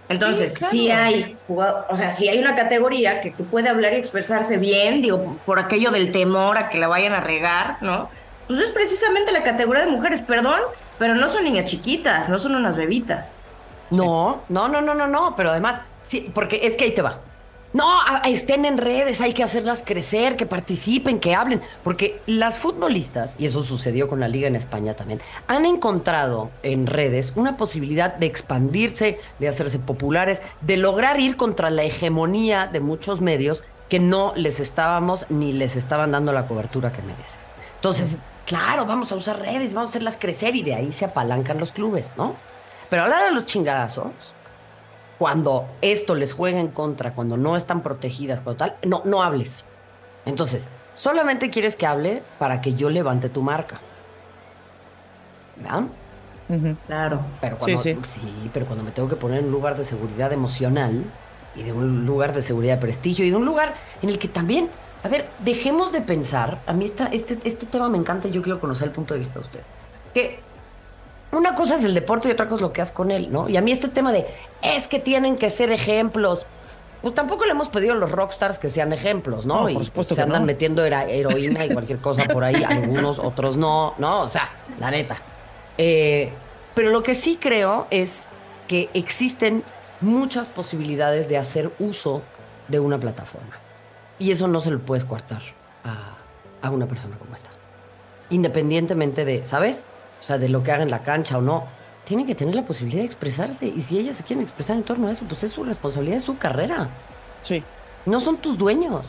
Entonces, 0.08 0.54
si 0.70 0.90
hay, 0.90 1.36
o 1.48 1.96
sea, 1.96 2.12
si 2.12 2.28
hay 2.28 2.38
una 2.38 2.54
categoría 2.54 3.20
que 3.20 3.32
tú 3.32 3.44
puede 3.44 3.68
hablar 3.68 3.92
y 3.92 3.96
expresarse 3.96 4.56
bien, 4.56 5.02
digo, 5.02 5.36
por 5.44 5.58
aquello 5.58 5.90
del 5.90 6.12
temor 6.12 6.58
a 6.58 6.68
que 6.68 6.78
la 6.78 6.86
vayan 6.86 7.12
a 7.12 7.20
regar, 7.20 7.78
¿no? 7.80 8.08
Pues 8.46 8.60
es 8.60 8.70
precisamente 8.70 9.32
la 9.32 9.42
categoría 9.42 9.84
de 9.84 9.90
mujeres, 9.90 10.22
perdón, 10.22 10.60
pero 10.98 11.16
no 11.16 11.28
son 11.28 11.44
niñas 11.44 11.64
chiquitas, 11.64 12.28
no 12.28 12.38
son 12.38 12.54
unas 12.54 12.76
bebitas. 12.76 13.38
No, 13.90 14.42
no, 14.48 14.68
no, 14.68 14.80
no, 14.80 14.94
no, 14.94 15.08
no, 15.08 15.34
pero 15.36 15.50
además, 15.50 15.80
sí, 16.02 16.30
porque 16.32 16.60
es 16.62 16.76
que 16.76 16.84
ahí 16.84 16.92
te 16.92 17.02
va. 17.02 17.18
No, 17.76 18.00
estén 18.24 18.64
en 18.64 18.78
redes, 18.78 19.20
hay 19.20 19.34
que 19.34 19.44
hacerlas 19.44 19.82
crecer, 19.84 20.36
que 20.38 20.46
participen, 20.46 21.20
que 21.20 21.34
hablen, 21.34 21.60
porque 21.84 22.22
las 22.24 22.58
futbolistas, 22.58 23.36
y 23.38 23.44
eso 23.44 23.60
sucedió 23.60 24.08
con 24.08 24.18
la 24.18 24.28
liga 24.28 24.48
en 24.48 24.56
España 24.56 24.96
también, 24.96 25.20
han 25.46 25.66
encontrado 25.66 26.50
en 26.62 26.86
redes 26.86 27.34
una 27.36 27.58
posibilidad 27.58 28.14
de 28.14 28.24
expandirse, 28.24 29.20
de 29.38 29.48
hacerse 29.48 29.78
populares, 29.78 30.40
de 30.62 30.78
lograr 30.78 31.20
ir 31.20 31.36
contra 31.36 31.68
la 31.68 31.82
hegemonía 31.82 32.66
de 32.66 32.80
muchos 32.80 33.20
medios 33.20 33.62
que 33.90 34.00
no 34.00 34.32
les 34.36 34.58
estábamos 34.58 35.26
ni 35.28 35.52
les 35.52 35.76
estaban 35.76 36.12
dando 36.12 36.32
la 36.32 36.46
cobertura 36.48 36.92
que 36.92 37.02
merecen. 37.02 37.40
Entonces, 37.74 38.16
claro, 38.46 38.86
vamos 38.86 39.12
a 39.12 39.16
usar 39.16 39.38
redes, 39.38 39.74
vamos 39.74 39.90
a 39.90 39.92
hacerlas 39.92 40.16
crecer 40.18 40.56
y 40.56 40.62
de 40.62 40.76
ahí 40.76 40.94
se 40.94 41.04
apalancan 41.04 41.58
los 41.58 41.72
clubes, 41.72 42.14
¿no? 42.16 42.36
Pero 42.88 43.02
hablar 43.02 43.24
de 43.24 43.32
los 43.32 43.44
chingadazos, 43.44 44.32
cuando 45.18 45.66
esto 45.80 46.14
les 46.14 46.32
juega 46.32 46.60
en 46.60 46.68
contra, 46.68 47.14
cuando 47.14 47.36
no 47.36 47.56
están 47.56 47.82
protegidas, 47.82 48.40
cuando 48.40 48.58
tal, 48.58 48.76
no, 48.84 49.02
no 49.04 49.22
hables. 49.22 49.64
Entonces, 50.24 50.68
solamente 50.94 51.50
quieres 51.50 51.76
que 51.76 51.86
hable 51.86 52.22
para 52.38 52.60
que 52.60 52.74
yo 52.74 52.90
levante 52.90 53.28
tu 53.28 53.42
marca. 53.42 53.80
¿Verdad? 55.56 55.84
Claro. 56.86 57.20
Pero 57.40 57.58
cuando, 57.58 57.78
sí, 57.78 57.98
sí. 58.04 58.50
pero 58.52 58.66
cuando 58.66 58.84
me 58.84 58.92
tengo 58.92 59.08
que 59.08 59.16
poner 59.16 59.40
en 59.40 59.46
un 59.46 59.52
lugar 59.52 59.76
de 59.76 59.84
seguridad 59.84 60.32
emocional 60.32 61.04
y 61.56 61.62
de 61.62 61.72
un 61.72 62.06
lugar 62.06 62.34
de 62.34 62.42
seguridad 62.42 62.74
de 62.74 62.80
prestigio 62.80 63.24
y 63.24 63.30
de 63.30 63.36
un 63.36 63.44
lugar 63.44 63.74
en 64.02 64.10
el 64.10 64.18
que 64.18 64.28
también, 64.28 64.68
a 65.02 65.08
ver, 65.08 65.28
dejemos 65.40 65.92
de 65.92 66.02
pensar, 66.02 66.60
a 66.66 66.72
mí 66.72 66.84
este, 66.84 67.38
este 67.42 67.66
tema 67.66 67.88
me 67.88 67.98
encanta 67.98 68.28
y 68.28 68.30
yo 68.30 68.42
quiero 68.42 68.60
conocer 68.60 68.88
el 68.88 68.92
punto 68.92 69.14
de 69.14 69.20
vista 69.20 69.40
de 69.40 69.40
ustedes, 69.40 69.70
que 70.14 70.40
una 71.32 71.54
cosa 71.54 71.76
es 71.76 71.84
el 71.84 71.94
deporte 71.94 72.28
y 72.28 72.32
otra 72.32 72.46
cosa 72.46 72.56
es 72.56 72.62
lo 72.62 72.72
que 72.72 72.80
haces 72.80 72.94
con 72.94 73.10
él, 73.10 73.30
¿no? 73.30 73.48
Y 73.48 73.56
a 73.56 73.60
mí 73.60 73.72
este 73.72 73.88
tema 73.88 74.12
de 74.12 74.26
es 74.62 74.88
que 74.88 74.98
tienen 74.98 75.36
que 75.36 75.50
ser 75.50 75.70
ejemplos. 75.72 76.46
Pues 77.02 77.14
tampoco 77.14 77.44
le 77.44 77.52
hemos 77.52 77.68
pedido 77.68 77.92
a 77.92 77.96
los 77.96 78.10
rockstars 78.10 78.58
que 78.58 78.70
sean 78.70 78.92
ejemplos, 78.92 79.46
¿no? 79.46 79.68
y 79.68 79.78
se 80.08 80.22
andan 80.22 80.44
metiendo 80.44 80.84
heroína 80.84 81.64
y 81.64 81.70
cualquier 81.70 81.98
cosa 82.00 82.24
por 82.24 82.42
ahí, 82.42 82.64
algunos, 82.68 83.18
otros 83.18 83.56
no, 83.56 83.94
¿no? 83.98 84.22
O 84.22 84.28
sea, 84.28 84.50
la 84.80 84.90
neta. 84.90 85.16
Eh, 85.78 86.32
pero 86.74 86.90
lo 86.90 87.02
que 87.02 87.14
sí 87.14 87.38
creo 87.40 87.86
es 87.90 88.28
que 88.66 88.88
existen 88.94 89.62
muchas 90.00 90.48
posibilidades 90.48 91.28
de 91.28 91.36
hacer 91.36 91.70
uso 91.78 92.22
de 92.68 92.80
una 92.80 92.98
plataforma. 92.98 93.58
Y 94.18 94.30
eso 94.30 94.48
no 94.48 94.60
se 94.60 94.70
lo 94.70 94.80
puedes 94.80 95.04
coartar 95.04 95.42
a, 95.84 96.16
a 96.62 96.70
una 96.70 96.86
persona 96.86 97.16
como 97.18 97.34
esta. 97.34 97.50
Independientemente 98.30 99.24
de, 99.24 99.46
¿sabes? 99.46 99.84
O 100.20 100.22
sea, 100.22 100.38
de 100.38 100.48
lo 100.48 100.62
que 100.62 100.72
haga 100.72 100.82
en 100.82 100.90
la 100.90 101.02
cancha 101.02 101.38
o 101.38 101.40
no, 101.40 101.64
tienen 102.04 102.26
que 102.26 102.34
tener 102.34 102.54
la 102.54 102.64
posibilidad 102.64 103.00
de 103.00 103.06
expresarse. 103.06 103.66
Y 103.66 103.82
si 103.82 103.98
ellas 103.98 104.16
se 104.16 104.24
quieren 104.24 104.42
expresar 104.42 104.76
en 104.76 104.84
torno 104.84 105.08
a 105.08 105.12
eso, 105.12 105.24
pues 105.28 105.42
es 105.42 105.52
su 105.52 105.64
responsabilidad, 105.64 106.18
es 106.18 106.24
su 106.24 106.38
carrera. 106.38 106.88
Sí. 107.42 107.62
No 108.06 108.20
son 108.20 108.38
tus 108.38 108.56
dueños. 108.56 109.06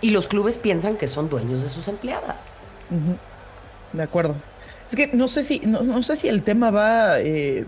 Y 0.00 0.10
los 0.10 0.26
clubes 0.26 0.56
piensan 0.56 0.96
que 0.96 1.06
son 1.08 1.28
dueños 1.28 1.62
de 1.62 1.68
sus 1.68 1.88
empleadas. 1.88 2.48
De 3.92 4.02
acuerdo. 4.02 4.36
Es 4.88 4.96
que 4.96 5.08
no 5.08 5.28
sé 5.28 5.42
si, 5.42 5.60
no, 5.60 6.02
sé 6.02 6.16
si 6.16 6.28
el 6.28 6.42
tema 6.42 6.70
va 6.70 7.20
eh, 7.20 7.66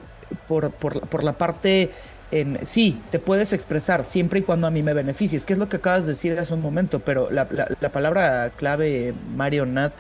por, 0.49 0.73
por, 0.73 1.23
la 1.23 1.35
parte 1.35 1.93
en 2.31 2.65
sí, 2.65 3.01
te 3.11 3.19
puedes 3.19 3.53
expresar 3.53 4.05
siempre 4.05 4.41
y 4.41 4.43
cuando 4.43 4.67
a 4.67 4.71
mí 4.71 4.83
me 4.83 4.95
beneficies, 4.95 5.45
que 5.45 5.53
es 5.53 5.59
lo 5.59 5.69
que 5.69 5.77
acabas 5.77 6.07
de 6.07 6.13
decir 6.13 6.37
hace 6.39 6.55
un 6.55 6.63
momento, 6.63 7.01
pero 7.01 7.31
la, 7.31 7.47
la 7.79 7.93
palabra 7.93 8.51
clave, 8.57 9.15
Mario 9.37 9.67
Nat, 9.67 9.93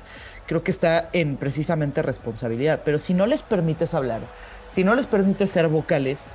creo 0.47 0.63
que 0.63 0.71
está 0.71 1.09
en 1.13 1.37
precisamente 1.37 2.03
responsabilidad. 2.03 2.83
Pero 2.85 2.99
si 2.99 3.15
no 3.15 3.27
les 3.27 3.43
permites 3.43 3.95
hablar, 3.95 4.23
si 4.71 4.85
no 4.85 4.95
les 4.95 5.07
permites 5.07 5.51
ser 5.51 5.69
vocales, 5.69 6.29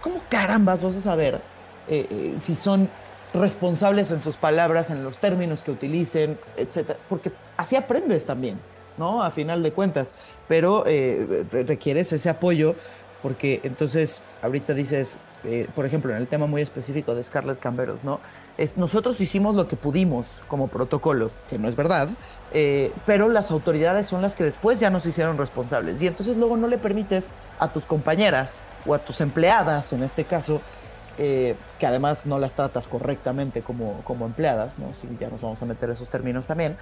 ¿cómo 0.00 0.22
carambas 0.28 0.82
vas 0.82 0.96
a 0.96 1.00
saber 1.00 1.40
eh, 1.88 2.06
eh, 2.10 2.36
si 2.40 2.56
son 2.56 2.88
responsables 3.34 4.10
en 4.10 4.20
sus 4.20 4.36
palabras, 4.36 4.90
en 4.90 5.04
los 5.04 5.18
términos 5.18 5.62
que 5.62 5.70
utilicen, 5.70 6.38
etcétera? 6.56 6.98
Porque 7.08 7.32
así 7.56 7.76
aprendes 7.76 8.26
también. 8.26 8.58
¿no? 8.98 9.22
A 9.22 9.30
final 9.30 9.62
de 9.62 9.72
cuentas, 9.72 10.14
pero 10.48 10.84
eh, 10.86 11.46
requieres 11.50 12.12
ese 12.12 12.28
apoyo 12.28 12.76
porque 13.22 13.60
entonces 13.62 14.22
ahorita 14.42 14.74
dices, 14.74 15.18
eh, 15.44 15.68
por 15.74 15.86
ejemplo, 15.86 16.12
en 16.12 16.18
el 16.18 16.28
tema 16.28 16.46
muy 16.46 16.62
específico 16.62 17.14
de 17.14 17.24
Scarlett 17.24 17.58
Camberos, 17.58 18.04
¿no? 18.04 18.20
Es, 18.58 18.76
nosotros 18.76 19.20
hicimos 19.20 19.56
lo 19.56 19.66
que 19.66 19.76
pudimos 19.76 20.40
como 20.46 20.68
protocolo, 20.68 21.30
que 21.48 21.58
no 21.58 21.68
es 21.68 21.74
verdad, 21.74 22.08
eh, 22.52 22.92
pero 23.06 23.28
las 23.28 23.50
autoridades 23.50 24.06
son 24.06 24.22
las 24.22 24.36
que 24.36 24.44
después 24.44 24.78
ya 24.78 24.90
nos 24.90 25.04
hicieron 25.04 25.38
responsables. 25.38 26.00
Y 26.00 26.06
entonces 26.06 26.36
luego 26.36 26.56
no 26.56 26.68
le 26.68 26.78
permites 26.78 27.30
a 27.58 27.72
tus 27.72 27.86
compañeras 27.86 28.54
o 28.86 28.94
a 28.94 28.98
tus 28.98 29.20
empleadas, 29.20 29.92
en 29.92 30.02
este 30.02 30.24
caso, 30.24 30.60
eh, 31.18 31.56
que 31.78 31.86
además 31.86 32.24
no 32.24 32.38
las 32.38 32.54
tratas 32.54 32.86
correctamente 32.86 33.62
como, 33.62 34.00
como 34.04 34.26
empleadas, 34.26 34.78
¿no? 34.78 34.94
Si 34.94 35.08
ya 35.18 35.28
nos 35.28 35.42
vamos 35.42 35.60
a 35.60 35.66
meter 35.66 35.90
esos 35.90 36.08
términos 36.08 36.46
también, 36.46 36.76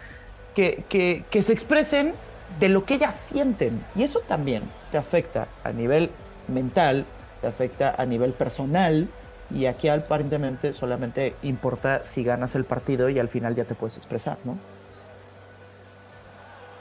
que, 0.55 0.85
que, 0.89 1.25
que 1.31 1.43
se 1.43 1.53
expresen 1.53 2.15
de 2.59 2.69
lo 2.69 2.85
que 2.85 2.95
ellas 2.95 3.15
sienten. 3.15 3.85
Y 3.95 4.03
eso 4.03 4.21
también 4.21 4.65
te 4.91 4.99
afecta 4.99 5.49
a 5.65 5.73
nivel 5.73 6.11
mental, 6.49 7.07
te 7.41 7.47
afecta 7.47 7.95
a 7.97 8.05
nivel 8.07 8.33
personal. 8.33 9.09
Y 9.53 9.67
aquí 9.67 9.89
aparentemente 9.89 10.73
solamente 10.73 11.35
importa 11.43 12.05
si 12.05 12.23
ganas 12.23 12.55
el 12.55 12.65
partido 12.65 13.09
y 13.09 13.19
al 13.19 13.29
final 13.29 13.57
ya 13.57 13.65
te 13.65 13.75
puedes 13.75 13.97
expresar, 13.97 14.39
¿no? 14.45 14.59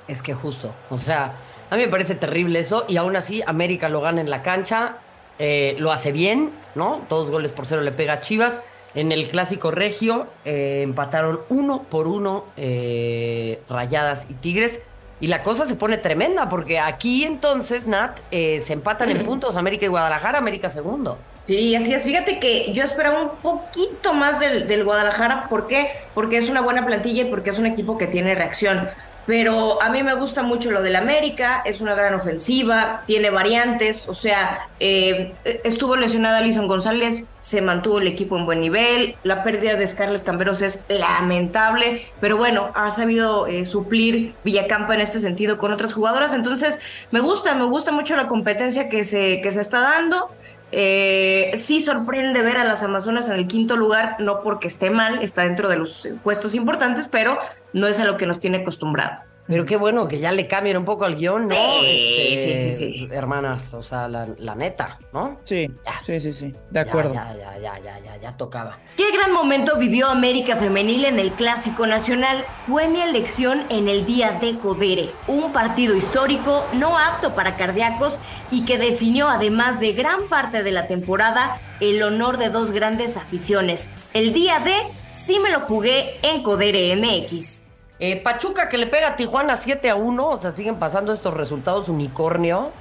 Es 0.08 0.22
que 0.22 0.34
justo, 0.34 0.74
o 0.90 0.98
sea, 0.98 1.36
a 1.70 1.76
mí 1.76 1.84
me 1.84 1.88
parece 1.88 2.16
terrible 2.16 2.60
eso 2.60 2.86
y 2.88 2.98
aún 2.98 3.16
así 3.16 3.44
América 3.46 3.90
lo 3.90 4.02
gana 4.02 4.22
en 4.22 4.30
la 4.30 4.42
cancha, 4.42 4.98
eh, 5.38 5.76
lo 5.78 5.92
hace 5.92 6.12
bien, 6.12 6.52
¿no? 6.76 7.06
Dos 7.10 7.30
goles 7.30 7.52
por 7.52 7.66
cero 7.66 7.82
le 7.82 7.92
pega 7.92 8.14
a 8.14 8.22
Chivas. 8.22 8.62
En 8.96 9.12
el 9.12 9.28
clásico 9.28 9.70
regio 9.70 10.28
eh, 10.46 10.82
empataron 10.84 11.42
uno 11.50 11.84
por 11.84 12.08
uno 12.08 12.46
eh, 12.58 13.62
Rayadas 13.70 14.28
y 14.30 14.34
Tigres. 14.34 14.80
Y 15.22 15.28
la 15.28 15.44
cosa 15.44 15.66
se 15.66 15.76
pone 15.76 15.98
tremenda 15.98 16.48
porque 16.48 16.80
aquí 16.80 17.24
entonces, 17.24 17.88
Nat, 17.88 18.20
eh, 18.32 18.64
se 18.66 18.74
empatan 18.74 19.10
en 19.10 19.24
puntos 19.24 19.56
América 19.56 19.86
y 19.86 19.90
Guadalajara, 19.90 20.38
América 20.38 20.70
segundo. 20.70 21.18
Sí, 21.50 21.76
así 21.76 21.92
es. 21.96 22.04
Fíjate 22.04 22.40
que 22.40 22.72
yo 22.74 22.84
esperaba 22.84 23.24
un 23.24 23.38
poquito 23.38 24.14
más 24.14 24.40
del, 24.40 24.68
del 24.68 24.84
Guadalajara. 24.84 25.50
¿Por 25.50 25.66
qué? 25.66 25.90
Porque 26.14 26.38
es 26.38 26.48
una 26.48 26.62
buena 26.62 26.86
plantilla 26.86 27.24
y 27.24 27.26
porque 27.26 27.50
es 27.50 27.58
un 27.58 27.66
equipo 27.66 27.98
que 27.98 28.06
tiene 28.06 28.36
reacción 28.36 28.88
pero 29.30 29.80
a 29.84 29.92
mí 29.92 30.02
me 30.02 30.16
gusta 30.16 30.42
mucho 30.42 30.72
lo 30.72 30.82
del 30.82 30.96
América, 30.96 31.62
es 31.64 31.82
una 31.82 31.94
gran 31.94 32.16
ofensiva, 32.16 33.04
tiene 33.06 33.30
variantes, 33.30 34.10
o 34.10 34.16
sea, 34.16 34.70
eh, 34.80 35.34
estuvo 35.64 35.96
lesionada 35.96 36.40
Alison 36.40 36.68
González, 36.68 37.26
se 37.42 37.62
mantuvo 37.62 38.00
el 38.00 38.08
equipo 38.08 38.40
en 38.40 38.48
buen 38.48 38.60
nivel, 38.60 39.18
la 39.22 39.44
pérdida 39.44 39.76
de 39.76 39.88
Scarlett 39.88 40.24
Camberos 40.24 40.64
es 40.64 40.84
lamentable, 40.90 42.02
pero 42.20 42.38
bueno, 42.38 42.72
ha 42.74 42.90
sabido 42.90 43.46
eh, 43.46 43.68
suplir 43.68 44.34
Villacampa 44.44 44.96
en 44.96 45.02
este 45.02 45.20
sentido 45.20 45.60
con 45.60 45.72
otras 45.72 45.94
jugadoras, 45.94 46.34
entonces 46.34 46.80
me 47.12 47.20
gusta, 47.20 47.54
me 47.54 47.66
gusta 47.66 47.92
mucho 47.92 48.16
la 48.16 48.28
competencia 48.28 48.90
que 48.90 49.04
se, 49.04 49.42
que 49.42 49.52
se 49.52 49.62
está 49.62 49.82
dando. 49.82 50.32
Eh, 50.72 51.52
sí 51.56 51.82
sorprende 51.82 52.42
ver 52.42 52.58
a 52.58 52.64
las 52.64 52.84
Amazonas 52.84 53.28
en 53.30 53.36
el 53.36 53.48
quinto 53.48 53.76
lugar, 53.76 54.18
no 54.20 54.42
porque 54.42 54.68
esté 54.68 54.90
mal, 54.90 55.22
está 55.22 55.44
dentro 55.44 55.70
de 55.70 55.78
los 55.78 56.08
puestos 56.24 56.54
importantes, 56.56 57.08
pero 57.08 57.40
no 57.74 57.88
es 57.88 58.00
a 58.00 58.06
lo 58.06 58.18
que 58.18 58.26
nos 58.26 58.40
tiene 58.40 58.60
acostumbrado. 58.60 59.24
Pero 59.50 59.66
qué 59.66 59.78
bueno 59.78 60.08
que 60.08 60.20
ya 60.20 60.32
le 60.32 60.46
cambien 60.46 60.78
un 60.78 60.86
poco 60.86 61.06
al 61.06 61.16
guion, 61.16 61.48
¿no? 61.48 61.56
Sí, 61.56 61.82
este, 61.84 62.60
sí, 62.60 62.72
sí, 62.72 62.74
sí. 62.74 63.08
Hermanas, 63.12 63.74
o 63.74 63.82
sea, 63.82 64.08
la, 64.08 64.56
neta, 64.56 65.00
¿no? 65.12 65.40
Sí, 65.44 65.72
sí, 66.06 66.20
sí, 66.20 66.34
sí, 66.34 66.56
de 66.70 66.80
acuerdo. 66.80 67.16
Ya, 67.16 67.36
ya, 67.36 67.58
ya, 67.58 67.80
ya, 67.80 68.00
ya, 68.00 68.18
ya, 68.18 68.38
tocaba. 68.38 68.78
Qué 68.96 69.12
gran 69.12 69.34
momento 69.34 69.76
vivió 69.78 70.08
América 70.08 70.56
Femenil 70.56 71.06
en 71.06 71.18
el 71.18 71.32
Clásico 71.32 71.88
Nacional. 71.88 72.46
Fue 72.62 72.88
mi 72.90 73.02
elección 73.02 73.64
en 73.70 73.88
el 73.88 74.06
día 74.06 74.34
de 74.34 74.56
Codere, 74.60 75.10
un 75.26 75.52
partido 75.52 75.96
histórico 75.96 76.64
no 76.74 77.00
apto 77.00 77.34
para 77.34 77.56
cardíacos 77.56 78.20
y 78.52 78.66
que 78.66 78.78
definió, 78.78 79.30
además 79.30 79.80
de 79.80 79.94
gran 79.94 80.28
parte 80.30 80.62
de 80.62 80.72
la 80.72 80.86
temporada, 80.86 81.58
el 81.80 82.04
honor 82.04 82.38
de 82.38 82.50
dos 82.50 82.70
grandes 82.70 83.18
aficiones. 83.18 83.90
El 84.14 84.32
día 84.32 84.60
de 84.60 84.76
sí 85.16 85.40
me 85.40 85.50
lo 85.50 85.62
jugué 85.62 86.20
en 86.22 86.44
Codere 86.44 86.96
MX. 86.96 87.69
Eh, 88.00 88.22
Pachuca 88.22 88.70
que 88.70 88.78
le 88.78 88.88
pega 88.88 89.10
a 89.10 89.16
Tijuana 89.18 89.58
7 89.58 89.90
a 89.90 89.96
1, 89.96 90.30
o 90.30 90.42
sea, 90.42 90.52
siguen 90.52 90.78
pasando 90.78 91.12
estos 91.12 91.34
resultados 91.34 91.90
unicornio. 91.90 92.72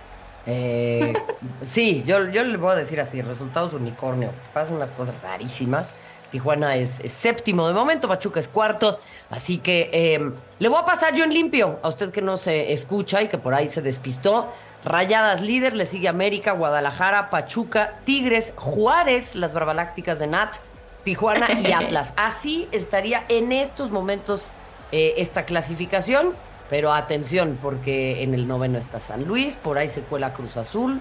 Eh, 0.47 1.13
sí, 1.63 2.05
yo, 2.07 2.29
yo 2.29 2.45
le 2.45 2.57
voy 2.57 2.71
a 2.73 2.77
decir 2.77 3.01
así, 3.01 3.21
resultados 3.21 3.75
unicornio. 3.75 4.33
Pasan 4.55 4.77
unas 4.77 4.93
cosas 4.93 5.21
rarísimas. 5.23 5.97
Tijuana 6.31 6.77
es, 6.77 7.01
es 7.01 7.13
séptimo 7.13 7.67
de 7.67 7.75
momento, 7.75 8.07
Pachuca 8.07 8.39
es 8.39 8.49
cuarto. 8.49 9.01
Así 9.31 9.59
que 9.59 9.91
eh, 9.93 10.31
le 10.59 10.69
voy 10.69 10.79
a 10.81 10.85
pasar 10.85 11.15
yo 11.15 11.25
en 11.25 11.33
limpio 11.33 11.81
a 11.83 11.89
usted 11.89 12.11
que 12.13 12.23
no 12.23 12.37
se 12.37 12.73
escucha 12.73 13.23
y 13.23 13.29
que 13.29 13.39
por 13.39 13.55
ahí 13.55 13.67
se 13.67 13.83
despistó. 13.83 14.53
Rayadas 14.85 15.41
líder, 15.41 15.75
le 15.75 15.87
sigue 15.87 16.07
América, 16.07 16.53
Guadalajara, 16.53 17.31
Pachuca, 17.31 17.99
Tigres, 18.05 18.53
Juárez, 18.57 19.35
las 19.35 19.53
barbalácticas 19.53 20.21
de 20.21 20.29
Nat, 20.29 20.57
Tijuana 21.03 21.59
y 21.59 21.73
Atlas. 21.73 22.13
Así 22.17 22.69
estaría 22.71 23.25
en 23.29 23.51
estos 23.51 23.91
momentos 23.91 24.53
eh, 24.93 25.15
esta 25.19 25.45
clasificación. 25.45 26.35
Pero 26.71 26.93
atención, 26.93 27.59
porque 27.61 28.23
en 28.23 28.35
el 28.35 28.47
noveno 28.47 28.79
está 28.79 29.01
San 29.01 29.25
Luis, 29.25 29.57
por 29.57 29.79
ahí 29.79 29.89
se 29.89 30.03
cuela 30.03 30.35
Cruz 30.35 30.57
Azul. 30.57 31.01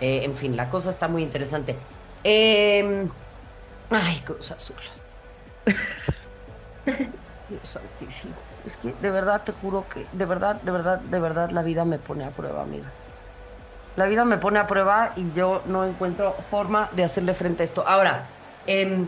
Eh, 0.00 0.24
en 0.24 0.34
fin, 0.34 0.56
la 0.56 0.68
cosa 0.68 0.90
está 0.90 1.08
muy 1.08 1.22
interesante. 1.22 1.76
Eh, 2.22 3.06
ay, 3.90 4.20
Cruz 4.24 4.50
Azul. 4.50 4.76
Dios 7.48 7.60
santísimo. 7.62 8.34
Es 8.66 8.76
que 8.76 8.92
de 8.92 9.10
verdad 9.10 9.42
te 9.42 9.52
juro 9.52 9.86
que, 9.88 10.06
de 10.12 10.26
verdad, 10.26 10.60
de 10.60 10.72
verdad, 10.72 10.98
de 11.00 11.20
verdad, 11.20 11.50
la 11.50 11.62
vida 11.62 11.84
me 11.86 11.98
pone 11.98 12.24
a 12.24 12.30
prueba, 12.30 12.62
amigas. 12.62 12.92
La 13.94 14.06
vida 14.06 14.24
me 14.26 14.36
pone 14.36 14.58
a 14.58 14.66
prueba 14.66 15.12
y 15.16 15.32
yo 15.34 15.62
no 15.64 15.86
encuentro 15.86 16.36
forma 16.50 16.90
de 16.92 17.04
hacerle 17.04 17.32
frente 17.32 17.62
a 17.62 17.64
esto. 17.64 17.86
Ahora, 17.86 18.26
em, 18.66 19.06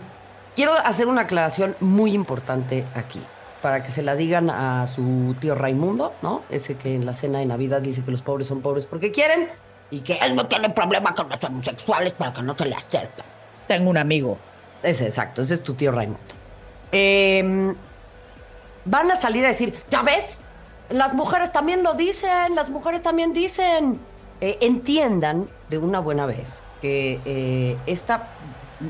quiero 0.56 0.72
hacer 0.72 1.06
una 1.08 1.22
aclaración 1.22 1.76
muy 1.80 2.14
importante 2.14 2.86
aquí 2.94 3.20
para 3.62 3.82
que 3.82 3.90
se 3.90 4.02
la 4.02 4.14
digan 4.14 4.50
a 4.50 4.86
su 4.86 5.34
tío 5.40 5.54
Raimundo, 5.54 6.14
¿no? 6.22 6.42
Ese 6.50 6.76
que 6.76 6.94
en 6.94 7.06
la 7.06 7.14
cena 7.14 7.38
de 7.40 7.46
Navidad 7.46 7.80
dice 7.80 8.02
que 8.02 8.10
los 8.10 8.22
pobres 8.22 8.46
son 8.46 8.60
pobres 8.60 8.86
porque 8.86 9.10
quieren 9.10 9.48
y 9.90 10.00
que 10.00 10.14
él 10.14 10.34
no 10.36 10.46
tiene 10.46 10.70
problema 10.70 11.14
con 11.14 11.28
los 11.28 11.42
homosexuales 11.42 12.12
para 12.12 12.32
que 12.32 12.42
no 12.42 12.56
se 12.56 12.66
le 12.66 12.74
acerquen. 12.74 13.24
Tengo 13.66 13.90
un 13.90 13.98
amigo. 13.98 14.38
Ese, 14.82 15.06
exacto, 15.06 15.42
ese 15.42 15.54
es 15.54 15.62
tu 15.62 15.74
tío 15.74 15.90
Raimundo. 15.92 16.34
Eh, 16.92 17.74
van 18.84 19.10
a 19.10 19.16
salir 19.16 19.44
a 19.44 19.48
decir, 19.48 19.74
¿ya 19.90 20.02
ves? 20.02 20.40
Las 20.90 21.14
mujeres 21.14 21.52
también 21.52 21.82
lo 21.82 21.94
dicen, 21.94 22.54
las 22.54 22.70
mujeres 22.70 23.02
también 23.02 23.32
dicen. 23.32 24.00
Eh, 24.40 24.56
entiendan 24.60 25.48
de 25.68 25.78
una 25.78 25.98
buena 25.98 26.24
vez 26.24 26.62
que 26.80 27.20
eh, 27.24 27.76
esta, 27.86 28.28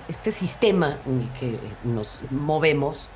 este 0.07 0.31
sistema 0.31 0.99
en 1.07 1.23
el 1.23 1.33
que 1.33 1.59
nos 1.85 2.21
movemos 2.31 3.09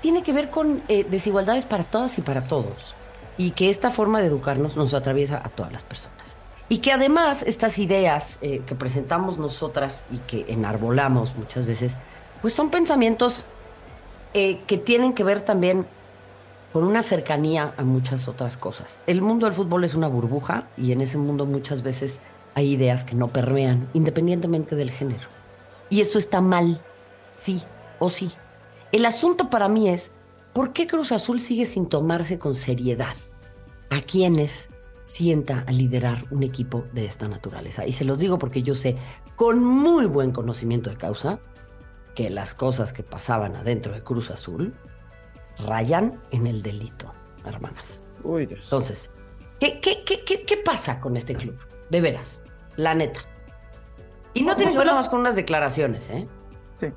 tiene 0.00 0.22
que 0.22 0.32
ver 0.32 0.50
con 0.50 0.82
eh, 0.88 1.04
desigualdades 1.08 1.66
para 1.66 1.84
todas 1.84 2.18
y 2.18 2.22
para 2.22 2.46
todos. 2.46 2.94
Y 3.36 3.52
que 3.52 3.70
esta 3.70 3.90
forma 3.90 4.20
de 4.20 4.26
educarnos 4.26 4.76
nos 4.76 4.94
atraviesa 4.94 5.40
a 5.44 5.48
todas 5.48 5.72
las 5.72 5.84
personas. 5.84 6.36
Y 6.68 6.78
que 6.78 6.92
además 6.92 7.42
estas 7.46 7.78
ideas 7.78 8.38
eh, 8.42 8.60
que 8.66 8.74
presentamos 8.74 9.38
nosotras 9.38 10.06
y 10.10 10.18
que 10.18 10.44
enarbolamos 10.48 11.34
muchas 11.36 11.64
veces, 11.64 11.96
pues 12.42 12.52
son 12.52 12.70
pensamientos 12.70 13.46
eh, 14.34 14.60
que 14.66 14.76
tienen 14.76 15.14
que 15.14 15.24
ver 15.24 15.40
también 15.40 15.86
con 16.72 16.84
una 16.84 17.02
cercanía 17.02 17.72
a 17.78 17.84
muchas 17.84 18.28
otras 18.28 18.56
cosas. 18.56 19.00
El 19.06 19.22
mundo 19.22 19.46
del 19.46 19.54
fútbol 19.54 19.84
es 19.84 19.94
una 19.94 20.08
burbuja 20.08 20.68
y 20.76 20.92
en 20.92 21.00
ese 21.00 21.16
mundo 21.16 21.46
muchas 21.46 21.82
veces 21.82 22.20
hay 22.54 22.72
ideas 22.72 23.04
que 23.04 23.14
no 23.14 23.28
permean 23.28 23.88
independientemente 23.94 24.76
del 24.76 24.90
género. 24.90 25.28
Y 25.88 26.02
eso 26.02 26.18
está 26.18 26.42
mal, 26.42 26.82
sí 27.32 27.62
o 27.98 28.10
sí. 28.10 28.30
El 28.92 29.04
asunto 29.04 29.50
para 29.50 29.68
mí 29.68 29.88
es, 29.88 30.12
¿por 30.52 30.72
qué 30.72 30.86
Cruz 30.86 31.12
Azul 31.12 31.40
sigue 31.40 31.66
sin 31.66 31.88
tomarse 31.88 32.38
con 32.38 32.54
seriedad 32.54 33.16
a 33.90 34.00
quienes 34.00 34.68
sienta 35.04 35.64
a 35.66 35.72
liderar 35.72 36.24
un 36.30 36.42
equipo 36.42 36.84
de 36.92 37.04
esta 37.04 37.28
naturaleza? 37.28 37.86
Y 37.86 37.92
se 37.92 38.04
los 38.04 38.18
digo 38.18 38.38
porque 38.38 38.62
yo 38.62 38.74
sé, 38.74 38.96
con 39.36 39.62
muy 39.62 40.06
buen 40.06 40.32
conocimiento 40.32 40.90
de 40.90 40.96
causa, 40.96 41.38
que 42.14 42.30
las 42.30 42.54
cosas 42.54 42.92
que 42.92 43.02
pasaban 43.02 43.56
adentro 43.56 43.92
de 43.92 44.02
Cruz 44.02 44.30
Azul 44.30 44.74
rayan 45.58 46.20
en 46.30 46.46
el 46.46 46.62
delito, 46.62 47.12
hermanas. 47.44 48.00
Uy, 48.24 48.46
Dios. 48.46 48.60
Entonces, 48.64 49.10
¿qué, 49.60 49.80
qué, 49.80 50.02
qué, 50.04 50.24
qué, 50.24 50.44
qué 50.44 50.56
pasa 50.56 51.00
con 51.00 51.16
este 51.16 51.34
club? 51.34 51.58
De 51.90 52.00
veras, 52.00 52.40
la 52.76 52.94
neta. 52.94 53.20
Y 54.34 54.42
no 54.42 54.56
tiene 54.56 54.72
que 54.72 54.78
ver 54.78 54.86
nada 54.86 54.98
más 54.98 55.08
con 55.08 55.20
unas 55.20 55.36
declaraciones, 55.36 56.10
¿eh? 56.10 56.26
Sí. 56.80 56.92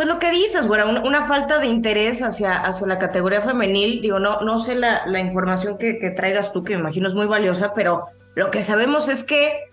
Pues 0.00 0.08
lo 0.08 0.18
que 0.18 0.30
dices, 0.30 0.66
güera, 0.66 0.86
una, 0.86 1.02
una 1.02 1.26
falta 1.26 1.58
de 1.58 1.66
interés 1.66 2.22
hacia, 2.22 2.54
hacia 2.56 2.86
la 2.86 2.98
categoría 2.98 3.42
femenil. 3.42 4.00
Digo, 4.00 4.18
no, 4.18 4.40
no 4.40 4.58
sé 4.58 4.74
la, 4.74 5.06
la 5.06 5.20
información 5.20 5.76
que, 5.76 5.98
que 5.98 6.08
traigas 6.08 6.54
tú, 6.54 6.64
que 6.64 6.72
me 6.72 6.80
imagino 6.80 7.06
es 7.06 7.12
muy 7.12 7.26
valiosa, 7.26 7.74
pero 7.74 8.06
lo 8.34 8.50
que 8.50 8.62
sabemos 8.62 9.10
es 9.10 9.24
que 9.24 9.69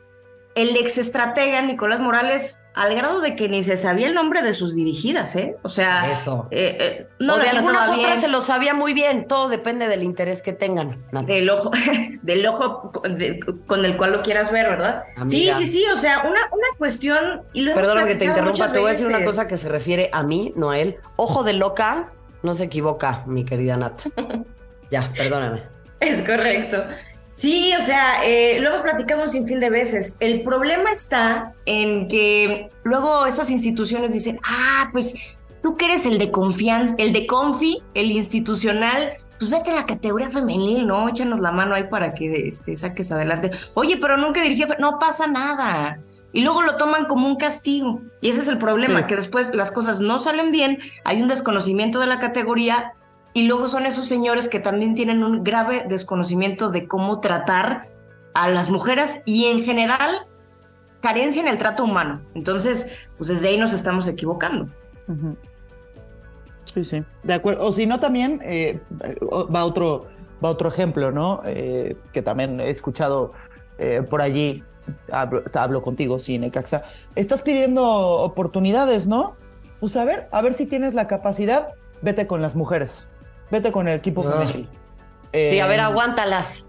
el 0.57 0.75
ex 0.75 0.97
estratega 0.97 1.61
Nicolás 1.61 1.99
Morales, 1.99 2.63
al 2.73 2.93
grado 2.95 3.21
de 3.21 3.35
que 3.35 3.47
ni 3.49 3.63
se 3.63 3.77
sabía 3.77 4.07
el 4.07 4.13
nombre 4.13 4.41
de 4.41 4.53
sus 4.53 4.75
dirigidas, 4.75 5.35
¿eh? 5.35 5.55
O 5.63 5.69
sea, 5.69 6.09
Eso. 6.11 6.47
eh, 6.51 6.77
eh, 6.79 7.07
no 7.19 7.35
o 7.35 7.37
de 7.37 7.49
algunas 7.49 7.87
otras 7.87 7.97
bien. 8.05 8.17
se 8.17 8.27
lo 8.27 8.41
sabía 8.41 8.73
muy 8.73 8.93
bien. 8.93 9.27
Todo 9.27 9.49
depende 9.49 9.87
del 9.87 10.03
interés 10.03 10.41
que 10.41 10.53
tengan. 10.53 11.03
Nati. 11.11 11.25
del 11.33 11.49
ojo, 11.49 11.71
del 12.21 12.45
ojo 12.45 12.91
con, 12.91 13.17
de- 13.17 13.39
con 13.65 13.85
el 13.85 13.97
cual 13.97 14.11
lo 14.11 14.21
quieras 14.21 14.51
ver, 14.51 14.67
¿verdad? 14.69 15.03
Sí, 15.25 15.49
Amiga. 15.49 15.53
sí, 15.57 15.65
sí, 15.67 15.85
o 15.93 15.97
sea, 15.97 16.19
una, 16.19 16.41
una 16.51 16.67
cuestión. 16.77 17.43
Y 17.53 17.61
lo 17.61 17.73
Perdona 17.73 18.05
que 18.05 18.15
te 18.15 18.25
interrumpa, 18.25 18.71
te 18.71 18.79
voy 18.79 18.89
a 18.89 18.91
decir 18.93 19.07
una 19.07 19.23
cosa 19.23 19.47
que 19.47 19.57
se 19.57 19.69
refiere 19.69 20.09
a 20.11 20.23
mí, 20.23 20.53
no 20.55 20.69
a 20.71 20.79
él. 20.79 20.97
Ojo 21.15 21.43
de 21.43 21.53
loca, 21.53 22.11
no 22.43 22.53
se 22.53 22.65
equivoca, 22.65 23.23
mi 23.25 23.43
querida 23.45 23.77
Nat. 23.77 24.01
ya, 24.91 25.11
perdóname. 25.15 25.63
Es 25.99 26.21
correcto. 26.21 26.83
Sí, 27.37 27.71
o 27.77 27.81
sea, 27.83 28.23
eh, 28.23 28.59
lo 28.61 28.69
hemos 28.69 28.81
platicado 28.81 29.21
un 29.21 29.29
sinfín 29.29 29.59
de 29.59 29.69
veces. 29.69 30.17
El 30.19 30.41
problema 30.41 30.91
está 30.91 31.53
en 31.67 32.07
que 32.07 32.67
luego 32.83 33.27
esas 33.27 33.51
instituciones 33.51 34.11
dicen, 34.11 34.39
ah, 34.43 34.89
pues 34.91 35.13
tú 35.61 35.77
que 35.77 35.85
eres 35.85 36.07
el 36.07 36.17
de 36.17 36.31
confianza, 36.31 36.95
el 36.97 37.13
de 37.13 37.27
confi, 37.27 37.83
el 37.93 38.11
institucional, 38.11 39.13
pues 39.37 39.51
vete 39.51 39.69
a 39.69 39.75
la 39.75 39.85
categoría 39.85 40.31
femenil, 40.31 40.87
¿no? 40.87 41.07
Échanos 41.09 41.39
la 41.39 41.51
mano 41.51 41.75
ahí 41.75 41.83
para 41.83 42.15
que 42.15 42.47
este, 42.47 42.75
saques 42.75 43.11
adelante. 43.11 43.51
Oye, 43.75 43.97
pero 43.97 44.17
nunca 44.17 44.41
dirigí, 44.41 44.63
no 44.79 44.97
pasa 44.97 45.27
nada. 45.27 45.99
Y 46.33 46.41
luego 46.41 46.63
lo 46.63 46.75
toman 46.77 47.05
como 47.05 47.27
un 47.27 47.35
castigo. 47.35 48.01
Y 48.19 48.29
ese 48.29 48.41
es 48.41 48.47
el 48.47 48.57
problema, 48.57 49.01
Sí. 49.01 49.05
que 49.05 49.15
después 49.15 49.53
las 49.53 49.71
cosas 49.71 49.99
no 49.99 50.17
salen 50.17 50.51
bien, 50.51 50.79
hay 51.03 51.21
un 51.21 51.27
desconocimiento 51.27 51.99
de 51.99 52.07
la 52.07 52.17
categoría 52.17 52.93
y 53.37 53.43
luego 53.43 53.67
son 53.67 53.85
esos 53.85 54.07
señores 54.07 54.49
que 54.49 54.59
también 54.59 54.95
tienen 54.95 55.23
un 55.23 55.43
grave 55.43 55.85
desconocimiento 55.87 56.71
de 56.71 56.87
cómo 56.87 57.19
tratar 57.19 57.87
a 58.33 58.49
las 58.49 58.71
mujeres 58.71 59.21
y 59.25 59.45
en 59.45 59.61
general 59.61 60.25
carencia 61.01 61.43
en 61.43 61.47
el 61.47 61.59
trato 61.59 61.83
humano. 61.83 62.19
Entonces, 62.33 63.07
pues 63.15 63.27
desde 63.27 63.49
ahí 63.49 63.59
nos 63.59 63.73
estamos 63.73 64.07
equivocando. 64.07 64.69
Sí, 66.65 66.83
sí. 66.83 67.03
De 67.21 67.35
acuerdo. 67.35 67.67
O 67.67 67.71
si 67.73 67.85
no, 67.85 67.99
también 67.99 68.41
eh, 68.43 68.79
va 69.31 69.65
otro, 69.65 70.07
va 70.43 70.49
otro 70.49 70.67
ejemplo, 70.67 71.11
¿no? 71.11 71.43
Eh, 71.45 71.95
que 72.13 72.23
también 72.23 72.59
he 72.59 72.71
escuchado 72.71 73.33
eh, 73.77 74.01
por 74.01 74.23
allí. 74.23 74.63
Hablo, 75.11 75.83
contigo, 75.83 76.17
sí. 76.17 76.41
Estás 77.13 77.43
pidiendo 77.43 77.85
oportunidades, 77.87 79.07
¿no? 79.07 79.35
Pues 79.79 79.95
a 79.95 80.05
ver, 80.05 80.27
a 80.31 80.41
ver 80.41 80.53
si 80.53 80.65
tienes 80.65 80.95
la 80.95 81.05
capacidad. 81.05 81.75
Vete 82.01 82.25
con 82.25 82.41
las 82.41 82.55
mujeres. 82.55 83.09
Vete 83.51 83.71
con 83.71 83.87
el 83.87 83.97
equipo 83.97 84.23
Ah. 84.25 84.31
femenil. 84.31 84.69
Sí, 85.33 85.59
a 85.59 85.65
Eh, 85.65 85.69
ver, 85.69 85.79
aguántalas. 85.81 86.65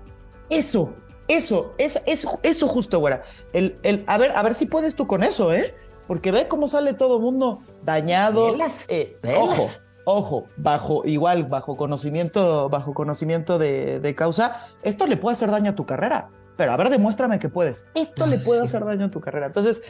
Eso, 0.51 0.95
eso, 1.29 1.75
es, 1.79 2.01
eso, 2.07 2.41
eso 2.43 2.69
justo, 2.69 2.99
güera. 3.01 3.23
El, 3.53 3.79
el, 3.83 4.05
a 4.07 4.19
ver, 4.19 4.33
a 4.37 4.43
ver 4.43 4.55
si 4.55 4.67
puedes 4.67 4.95
tú 4.95 5.07
con 5.07 5.23
eso, 5.23 5.53
¿eh? 5.53 5.75
Porque 6.07 6.33
ve 6.33 6.49
cómo 6.49 6.69
sale 6.69 6.95
todo 6.95 7.19
mundo 7.21 7.61
dañado. 7.83 8.53
Velas, 8.53 8.87
Eh, 8.89 9.19
velas. 9.23 9.39
Ojo, 9.41 9.69
ojo, 10.05 10.45
bajo, 10.57 11.03
igual, 11.05 11.45
bajo 11.45 11.77
conocimiento, 11.77 12.69
bajo 12.71 12.95
conocimiento 12.95 13.59
de, 13.59 14.01
de 14.01 14.15
causa, 14.15 14.57
esto 14.83 15.07
le 15.07 15.17
puede 15.19 15.35
hacer 15.35 15.51
daño 15.51 15.73
a 15.73 15.75
tu 15.75 15.85
carrera. 15.85 16.31
Pero 16.57 16.73
a 16.73 16.77
ver, 16.77 16.89
demuéstrame 16.89 17.39
que 17.39 17.49
puedes. 17.51 17.87
Esto 17.95 18.27
le 18.27 18.39
Ay, 18.39 18.45
puede 18.45 18.61
sí. 18.63 18.67
hacer 18.67 18.85
daño 18.87 19.05
a 19.07 19.11
tu 19.11 19.21
carrera. 19.21 19.47
Entonces, 19.47 19.83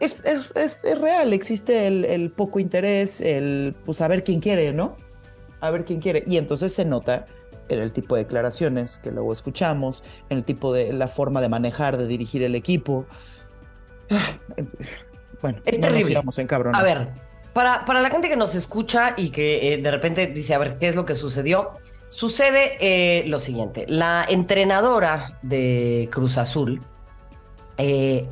es, 0.00 0.16
es, 0.24 0.50
es, 0.56 0.80
es 0.84 1.00
real, 1.00 1.32
existe 1.32 1.86
el, 1.86 2.04
el 2.04 2.32
poco 2.32 2.58
interés, 2.58 3.20
el 3.20 3.76
pues 3.86 4.00
a 4.00 4.08
ver 4.08 4.24
quién 4.24 4.40
quiere, 4.40 4.72
¿no? 4.72 4.96
A 5.62 5.70
ver 5.70 5.86
quién 5.86 6.00
quiere. 6.00 6.22
Y 6.26 6.36
entonces 6.36 6.74
se 6.74 6.84
nota 6.84 7.24
en 7.68 7.80
el 7.80 7.92
tipo 7.92 8.16
de 8.16 8.24
declaraciones 8.24 8.98
que 8.98 9.10
luego 9.10 9.32
escuchamos, 9.32 10.02
en 10.28 10.38
el 10.38 10.44
tipo 10.44 10.72
de 10.74 10.92
la 10.92 11.08
forma 11.08 11.40
de 11.40 11.48
manejar, 11.48 11.96
de 11.96 12.06
dirigir 12.06 12.42
el 12.42 12.54
equipo. 12.54 13.06
Bueno, 15.40 15.58
Es 15.64 15.76
no 15.76 15.80
nos 15.80 15.88
terrible. 15.88 16.06
sigamos 16.06 16.38
encabronando. 16.38 16.78
A 16.78 16.82
ver, 16.84 17.08
para, 17.52 17.84
para 17.84 18.00
la 18.00 18.10
gente 18.10 18.28
que 18.28 18.36
nos 18.36 18.54
escucha 18.54 19.14
y 19.16 19.30
que 19.30 19.74
eh, 19.74 19.78
de 19.78 19.90
repente 19.90 20.28
dice, 20.28 20.54
a 20.54 20.58
ver, 20.58 20.78
¿qué 20.78 20.86
es 20.86 20.94
lo 20.94 21.04
que 21.04 21.16
sucedió? 21.16 21.72
Sucede 22.10 22.76
eh, 22.78 23.24
lo 23.26 23.40
siguiente, 23.40 23.84
la 23.88 24.24
entrenadora 24.28 25.40
de 25.42 26.08
Cruz 26.12 26.38
Azul 26.38 26.80
eh, 27.76 28.28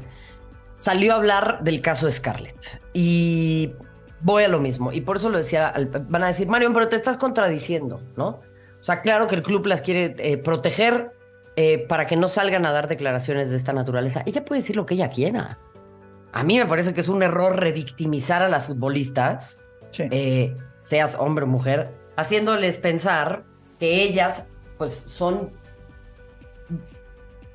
salió 0.77 1.15
a 1.15 1.17
hablar 1.17 1.65
del 1.65 1.81
caso 1.83 2.07
de 2.07 2.13
Scarlett 2.13 2.81
y 2.93 3.73
voy 4.23 4.45
a 4.45 4.49
lo 4.49 4.59
mismo 4.61 4.93
y 4.93 5.01
por 5.01 5.17
eso 5.17 5.31
lo 5.31 5.39
decía, 5.39 5.69
al- 5.69 5.87
van 5.87 6.23
a 6.25 6.29
decir, 6.29 6.47
Mario, 6.49 6.73
pero 6.73 6.89
te 6.89 6.97
estás 6.97 7.17
contradiciendo, 7.17 8.01
¿no? 8.17 8.41
O 8.81 8.83
sea, 8.85 9.01
claro 9.03 9.27
que 9.27 9.35
el 9.35 9.43
club 9.43 9.67
las 9.67 9.83
quiere 9.83 10.15
eh, 10.19 10.39
proteger 10.39 11.13
eh, 11.57 11.85
para 11.89 12.07
que 12.07 12.17
no 12.17 12.29
salgan 12.29 12.65
a 12.65 12.73
dar 12.73 12.89
declaraciones 12.89 13.51
de 13.51 13.57
esta 13.57 13.73
naturaleza. 13.73 14.23
Ella 14.27 14.45
puede 14.45 14.61
decir 14.63 14.77
lo 14.77 14.87
que 14.87 14.95
ella 14.95 15.11
quiera. 15.11 15.59
A 16.33 16.45
mí 16.45 16.59
me 16.59 16.65
parece 16.67 16.95
que 16.95 17.01
es 17.01 17.09
un 17.09 17.23
error 17.23 17.59
revictimizar 17.59 18.43
a 18.43 18.49
las 18.49 18.67
futbolistas, 18.67 19.61
Sí. 19.91 20.05
eh, 20.11 20.57
seas 20.83 21.17
hombre 21.19 21.45
o 21.45 21.49
mujer, 21.49 21.91
haciéndoles 22.17 22.77
pensar 22.79 23.43
que 23.79 24.03
ellas, 24.03 24.49
pues, 24.79 24.93
son 24.95 25.51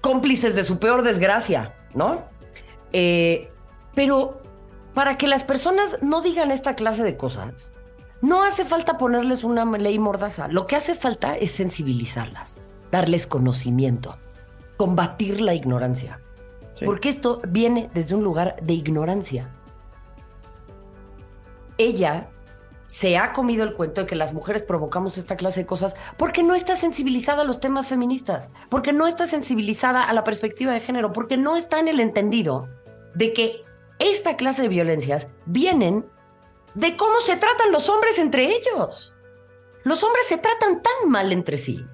cómplices 0.02 0.56
de 0.56 0.64
su 0.64 0.78
peor 0.80 1.02
desgracia, 1.02 1.74
¿no? 1.94 2.24
Pero 3.96 4.42
para 4.96 5.18
que 5.18 5.28
las 5.28 5.44
personas 5.44 5.98
no 6.02 6.22
digan 6.22 6.50
esta 6.50 6.76
clase 6.76 7.04
de 7.04 7.18
cosas, 7.18 7.74
no 8.22 8.44
hace 8.44 8.66
falta 8.66 8.98
ponerles 8.98 9.44
una 9.44 9.66
ley 9.78 10.00
mordaza. 10.00 10.48
Lo 10.48 10.66
que 10.66 10.78
hace 10.78 10.96
falta 10.96 11.36
es 11.36 11.52
sensibilizarlas, 11.52 12.58
darles 12.92 13.28
conocimiento, 13.28 14.18
combatir 14.78 15.42
la 15.42 15.54
ignorancia. 15.54 16.22
Sí. 16.74 16.86
Porque 16.86 17.10
esto 17.10 17.42
viene 17.48 17.90
desde 17.94 18.16
un 18.16 18.24
lugar 18.24 18.56
de 18.62 18.74
ignorancia. 18.74 19.54
Ella 21.78 22.30
se 22.88 23.18
ha 23.18 23.34
comido 23.34 23.66
el 23.66 23.74
cuento 23.74 24.02
de 24.02 24.08
que 24.08 24.16
las 24.16 24.32
mujeres 24.32 24.62
provocamos 24.62 25.18
esta 25.18 25.36
clase 25.36 25.62
de 25.62 25.66
cosas 25.66 25.96
porque 26.18 26.44
no 26.44 26.56
está 26.56 26.78
sensibilizada 26.78 27.42
a 27.42 27.46
los 27.46 27.60
temas 27.60 27.88
feministas, 27.88 28.52
porque 28.70 28.94
no 28.94 29.08
está 29.08 29.26
sensibilizada 29.26 30.04
a 30.04 30.14
la 30.14 30.24
perspectiva 30.24 30.72
de 30.72 30.80
género, 30.80 31.12
porque 31.12 31.36
no 31.36 31.58
está 31.58 31.80
en 31.80 31.90
el 31.90 32.00
entendido 32.00 32.70
de 33.14 33.34
que 33.34 33.65
esta 34.00 34.38
clase 34.38 34.64
de 34.64 34.70
violencias 34.70 35.28
vienen 35.46 36.06
de 36.74 36.98
cómo 36.98 37.22
se 37.22 37.38
tratan 37.38 37.72
los 37.72 37.90
hombres 37.90 38.20
entre 38.20 38.46
ellos. 38.46 39.14
Los 39.84 40.04
hombres 40.04 40.26
se 40.28 40.38
tratan 40.38 40.82
tan 40.82 41.10
mal 41.10 41.32
entre 41.32 41.58
sí 41.58 41.86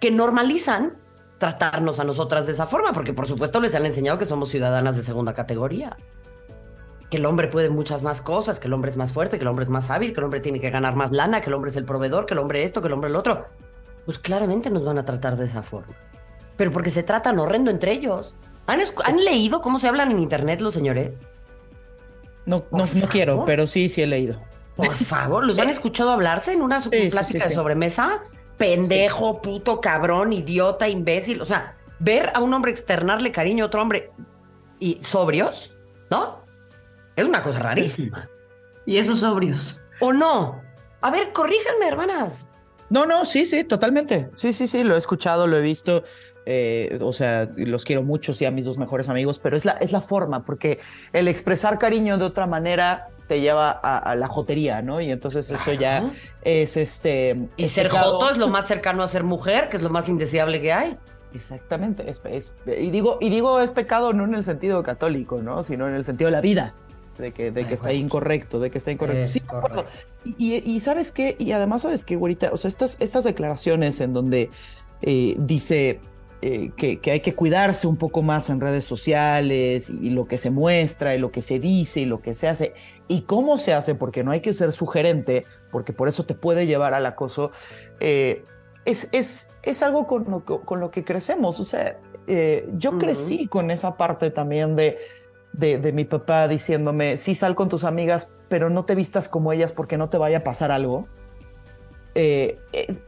que 0.00 0.10
normalizan 0.10 0.98
tratarnos 1.38 1.98
a 1.98 2.04
nosotras 2.04 2.46
de 2.46 2.52
esa 2.52 2.66
forma, 2.66 2.92
porque 2.92 3.12
por 3.12 3.26
supuesto 3.26 3.60
les 3.60 3.74
han 3.74 3.86
enseñado 3.86 4.18
que 4.18 4.26
somos 4.26 4.50
ciudadanas 4.50 4.96
de 4.96 5.02
segunda 5.02 5.34
categoría. 5.34 5.96
Que 7.10 7.16
el 7.16 7.26
hombre 7.26 7.48
puede 7.48 7.70
muchas 7.70 8.02
más 8.02 8.20
cosas, 8.20 8.60
que 8.60 8.66
el 8.66 8.72
hombre 8.72 8.90
es 8.90 8.96
más 8.96 9.12
fuerte, 9.12 9.38
que 9.38 9.42
el 9.42 9.48
hombre 9.48 9.64
es 9.64 9.70
más 9.70 9.90
hábil, 9.90 10.12
que 10.12 10.20
el 10.20 10.24
hombre 10.24 10.40
tiene 10.40 10.60
que 10.60 10.70
ganar 10.70 10.94
más 10.94 11.12
lana, 11.12 11.40
que 11.40 11.48
el 11.48 11.54
hombre 11.54 11.70
es 11.70 11.76
el 11.76 11.84
proveedor, 11.84 12.26
que 12.26 12.34
el 12.34 12.40
hombre 12.40 12.64
esto, 12.64 12.80
que 12.80 12.88
el 12.88 12.92
hombre 12.92 13.10
el 13.10 13.16
otro. 13.16 13.46
Pues 14.04 14.18
claramente 14.18 14.70
nos 14.70 14.84
van 14.84 14.98
a 14.98 15.04
tratar 15.04 15.36
de 15.36 15.46
esa 15.46 15.62
forma. 15.62 15.94
Pero 16.56 16.70
porque 16.70 16.90
se 16.90 17.02
tratan 17.02 17.38
horrendo 17.38 17.70
entre 17.70 17.92
ellos. 17.92 18.34
¿Han, 18.66 18.80
¿han 19.04 19.24
leído 19.24 19.60
cómo 19.62 19.78
se 19.78 19.88
hablan 19.88 20.10
en 20.10 20.18
internet 20.20 20.60
los 20.60 20.74
señores? 20.74 21.18
No, 22.46 22.64
no, 22.70 22.86
no 22.86 23.08
quiero, 23.08 23.44
pero 23.44 23.66
sí, 23.66 23.88
sí 23.88 24.02
he 24.02 24.06
leído. 24.06 24.40
Por 24.76 24.90
favor, 24.94 25.46
¿los 25.46 25.58
han 25.58 25.70
escuchado 25.70 26.10
hablarse 26.10 26.52
en 26.52 26.62
una 26.62 26.80
Sí, 26.80 26.88
plática 26.88 27.24
sí, 27.24 27.38
de 27.38 27.48
sí. 27.48 27.54
sobremesa? 27.54 28.22
Pendejo, 28.58 29.40
puto, 29.42 29.80
cabrón, 29.80 30.32
idiota, 30.32 30.88
imbécil. 30.88 31.40
O 31.40 31.44
sea, 31.46 31.76
ver 31.98 32.30
a 32.34 32.40
un 32.40 32.52
hombre 32.54 32.70
externarle 32.70 33.32
cariño 33.32 33.64
a 33.64 33.66
otro 33.66 33.82
hombre 33.82 34.12
y 34.78 35.00
sobrios, 35.02 35.74
¿no? 36.10 36.44
Es 37.16 37.24
una 37.24 37.42
cosa 37.42 37.58
rarísima. 37.58 38.28
Y 38.86 38.98
esos 38.98 39.20
sobrios. 39.20 39.82
¿O 40.00 40.12
no? 40.12 40.62
A 41.00 41.10
ver, 41.10 41.32
corríjanme, 41.32 41.88
hermanas. 41.88 42.46
No, 42.90 43.06
no, 43.06 43.24
sí, 43.24 43.46
sí, 43.46 43.64
totalmente. 43.64 44.30
Sí, 44.34 44.52
sí, 44.52 44.66
sí, 44.66 44.84
lo 44.84 44.94
he 44.94 44.98
escuchado, 44.98 45.46
lo 45.46 45.56
he 45.56 45.62
visto. 45.62 46.04
Eh, 46.46 46.98
o 47.00 47.12
sea, 47.12 47.48
los 47.56 47.84
quiero 47.84 48.02
mucho, 48.02 48.34
sí, 48.34 48.44
a 48.44 48.50
mis 48.50 48.64
dos 48.64 48.78
mejores 48.78 49.08
amigos, 49.08 49.38
pero 49.38 49.56
es 49.56 49.64
la, 49.64 49.72
es 49.72 49.92
la 49.92 50.00
forma, 50.00 50.44
porque 50.44 50.78
el 51.12 51.28
expresar 51.28 51.78
cariño 51.78 52.18
de 52.18 52.24
otra 52.24 52.46
manera 52.46 53.08
te 53.28 53.40
lleva 53.40 53.70
a, 53.82 53.98
a 53.98 54.16
la 54.16 54.28
jotería, 54.28 54.82
¿no? 54.82 55.00
Y 55.00 55.10
entonces 55.10 55.50
eso 55.50 55.72
ya 55.72 56.10
es 56.42 56.76
este. 56.76 57.48
Y 57.56 57.68
ser 57.68 57.88
pecado. 57.88 58.12
joto 58.18 58.30
es 58.32 58.36
lo 58.38 58.48
más 58.48 58.66
cercano 58.66 59.02
a 59.02 59.08
ser 59.08 59.24
mujer, 59.24 59.68
que 59.70 59.78
es 59.78 59.82
lo 59.82 59.88
más 59.90 60.08
indeseable 60.10 60.60
que 60.60 60.72
hay. 60.72 60.98
Exactamente. 61.34 62.08
es- 62.08 62.20
es- 62.26 62.54
y, 62.66 62.90
digo, 62.90 63.18
y 63.20 63.30
digo 63.30 63.60
es 63.60 63.70
pecado 63.70 64.12
no 64.12 64.24
en 64.24 64.34
el 64.34 64.44
sentido 64.44 64.82
católico, 64.82 65.42
¿no? 65.42 65.62
Sino 65.62 65.88
en 65.88 65.94
el 65.94 66.04
sentido 66.04 66.28
de 66.28 66.32
la 66.32 66.40
vida. 66.40 66.74
De 67.18 67.32
que, 67.32 67.50
de 67.52 67.60
Ay, 67.62 67.66
que 67.68 67.74
está 67.74 67.92
incorrecto, 67.92 68.58
de 68.60 68.70
que 68.70 68.78
está 68.78 68.90
incorrecto. 68.90 69.26
Sí, 69.30 69.38
de 69.40 69.46
acuerdo. 69.46 69.84
correcto. 69.84 69.92
Y 70.38 70.80
sabes 70.80 71.12
qué, 71.12 71.36
y 71.38 71.52
además 71.52 71.82
sabes 71.82 72.04
qué, 72.04 72.16
güerita, 72.16 72.50
o 72.52 72.56
sea, 72.56 72.68
estas, 72.68 72.96
estas 73.00 73.22
declaraciones 73.24 74.00
en 74.00 74.12
donde 74.12 74.50
eh, 75.00 75.34
dice 75.38 76.00
eh, 76.46 76.72
que, 76.76 77.00
que 77.00 77.10
hay 77.10 77.20
que 77.20 77.34
cuidarse 77.34 77.86
un 77.86 77.96
poco 77.96 78.20
más 78.20 78.50
en 78.50 78.60
redes 78.60 78.84
sociales 78.84 79.88
y, 79.88 80.10
lo 80.10 80.26
que 80.26 80.36
se 80.36 80.50
muestra 80.50 81.14
y 81.14 81.18
lo 81.18 81.30
que 81.30 81.40
se 81.40 81.58
dice 81.58 82.00
y 82.00 82.04
lo 82.04 82.20
que 82.20 82.34
se 82.34 82.48
hace 82.48 82.74
y 83.08 83.22
cómo 83.22 83.56
se 83.56 83.72
hace, 83.72 83.94
porque 83.94 84.22
no 84.22 84.30
hay 84.30 84.40
que 84.40 84.52
ser 84.52 84.72
sugerente, 84.72 85.46
porque 85.72 85.94
por 85.94 86.06
eso 86.06 86.26
te 86.26 86.34
puede 86.34 86.66
llevar 86.66 86.92
al 86.92 87.06
acoso, 87.06 87.50
eh, 87.98 88.44
es, 88.84 89.08
es, 89.12 89.52
es 89.62 89.82
algo 89.82 90.06
con 90.06 90.30
lo, 90.30 90.44
que- 90.44 90.60
con 90.66 90.80
lo 90.80 90.90
que 90.90 91.02
crecemos. 91.02 91.60
O 91.60 91.64
sea, 91.64 91.98
Eh, 92.26 92.68
yo 92.78 92.98
crecí 92.98 93.48
con 93.48 93.70
esa 93.70 93.96
parte 93.96 94.30
también 94.30 94.76
de, 94.76 94.96
de, 95.52 95.78
de, 95.78 95.92
mi 95.92 96.04
papá 96.04 96.48
diciéndome, 96.48 97.16
sí, 97.18 97.34
sal 97.34 97.54
con 97.54 97.68
tus 97.68 97.84
amigas, 97.84 98.28
pero 98.48 98.70
no 98.70 98.84
te 98.84 98.94
vistas 98.94 99.28
como 99.28 99.52
ellas 99.52 99.72
porque 99.72 99.96
no 99.98 100.08
te 100.08 100.18
vaya 100.18 100.38
a 100.38 100.42
pasar 100.42 100.70
algo. 100.70 101.06
Eh, 102.14 102.58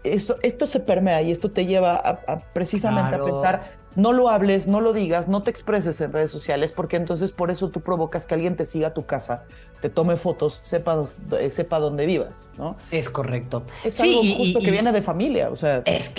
esto, 0.03 0.37
esto 0.43 0.67
se 0.67 0.81
permea 0.81 1.23
y 1.23 1.31
esto 1.31 1.51
te 1.51 1.67
lleva 1.67 1.95
a, 1.95 2.39
precisamente 2.53 3.15
a 3.15 3.25
pensar, 3.25 3.79
no 3.95 4.13
lo 4.13 4.29
hables, 4.29 4.67
no 4.67 4.81
lo 4.81 4.93
digas, 4.93 5.29
no 5.29 5.43
te 5.43 5.51
expreses 5.51 6.01
en 6.01 6.13
redes 6.13 6.31
sociales, 6.31 6.73
porque 6.73 6.97
entonces 6.97 7.33
por 7.33 7.51
eso 7.51 7.71
tú 7.71 7.81
provocas 7.81 8.27
que 8.27 8.35
alguien 8.35 8.57
te 8.57 8.67
siga 8.67 8.89
a 8.89 8.95
tu 8.95 9.07
casa, 9.07 9.45
te 9.81 9.89
tome 9.89 10.17
fotos, 10.17 10.61
sepa, 10.65 11.05
sepa 11.51 11.79
dónde 11.79 12.07
vivas, 12.07 12.53
¿no? 12.59 12.77
Es 12.91 13.09
correcto. 13.09 13.65
Es 13.85 14.01
algo 14.01 14.23
justo 14.23 14.61
que 14.61 14.71
viene 14.71 14.93
de 14.93 15.03
familia, 15.03 15.51
o 15.51 15.57
sea, 15.57 15.83
es 15.87 16.11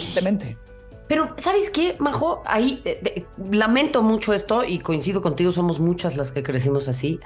Pero, 1.08 1.36
¿sabes 1.38 1.70
qué, 1.70 1.96
Majo? 2.00 2.42
Ahí 2.46 2.82
eh, 2.84 3.26
lamento 3.50 4.02
mucho 4.02 4.34
esto 4.34 4.64
y 4.66 4.80
coincido 4.80 5.22
contigo, 5.22 5.52
somos 5.52 5.80
muchas 5.80 6.18
las 6.18 6.32
que 6.32 6.44
crecimos 6.44 6.88
así. 6.88 7.20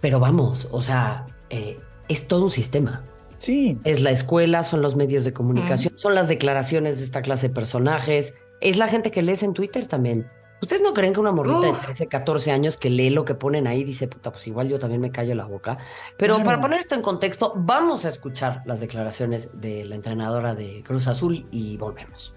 Pero 0.00 0.18
vamos, 0.18 0.68
o 0.70 0.80
sea, 0.80 1.26
eh, 1.50 1.78
es 2.08 2.26
todo 2.26 2.44
un 2.44 2.50
sistema. 2.50 3.04
Sí. 3.40 3.78
Es 3.84 4.00
la 4.00 4.10
escuela, 4.10 4.62
son 4.62 4.82
los 4.82 4.96
medios 4.96 5.24
de 5.24 5.32
comunicación, 5.32 5.96
son 5.96 6.14
las 6.14 6.28
declaraciones 6.28 6.98
de 6.98 7.04
esta 7.04 7.22
clase 7.22 7.48
de 7.48 7.54
personajes, 7.54 8.34
es 8.60 8.76
la 8.76 8.86
gente 8.86 9.10
que 9.10 9.22
lees 9.22 9.42
en 9.42 9.54
Twitter 9.54 9.86
también. 9.86 10.30
¿Ustedes 10.62 10.82
no 10.82 10.92
creen 10.92 11.14
que 11.14 11.20
una 11.20 11.32
morrita 11.32 11.68
de 11.68 11.72
13, 11.72 12.06
14 12.06 12.50
años 12.50 12.76
que 12.76 12.90
lee 12.90 13.08
lo 13.08 13.24
que 13.24 13.34
ponen 13.34 13.66
ahí 13.66 13.82
dice, 13.82 14.06
puta, 14.08 14.30
pues 14.30 14.46
igual 14.46 14.68
yo 14.68 14.78
también 14.78 15.00
me 15.00 15.10
callo 15.10 15.34
la 15.34 15.46
boca? 15.46 15.78
Pero 16.18 16.42
para 16.42 16.60
poner 16.60 16.80
esto 16.80 16.94
en 16.94 17.00
contexto, 17.00 17.54
vamos 17.56 18.04
a 18.04 18.10
escuchar 18.10 18.62
las 18.66 18.80
declaraciones 18.80 19.58
de 19.58 19.86
la 19.86 19.94
entrenadora 19.94 20.54
de 20.54 20.82
Cruz 20.86 21.06
Azul 21.06 21.46
y 21.50 21.78
volvemos. 21.78 22.34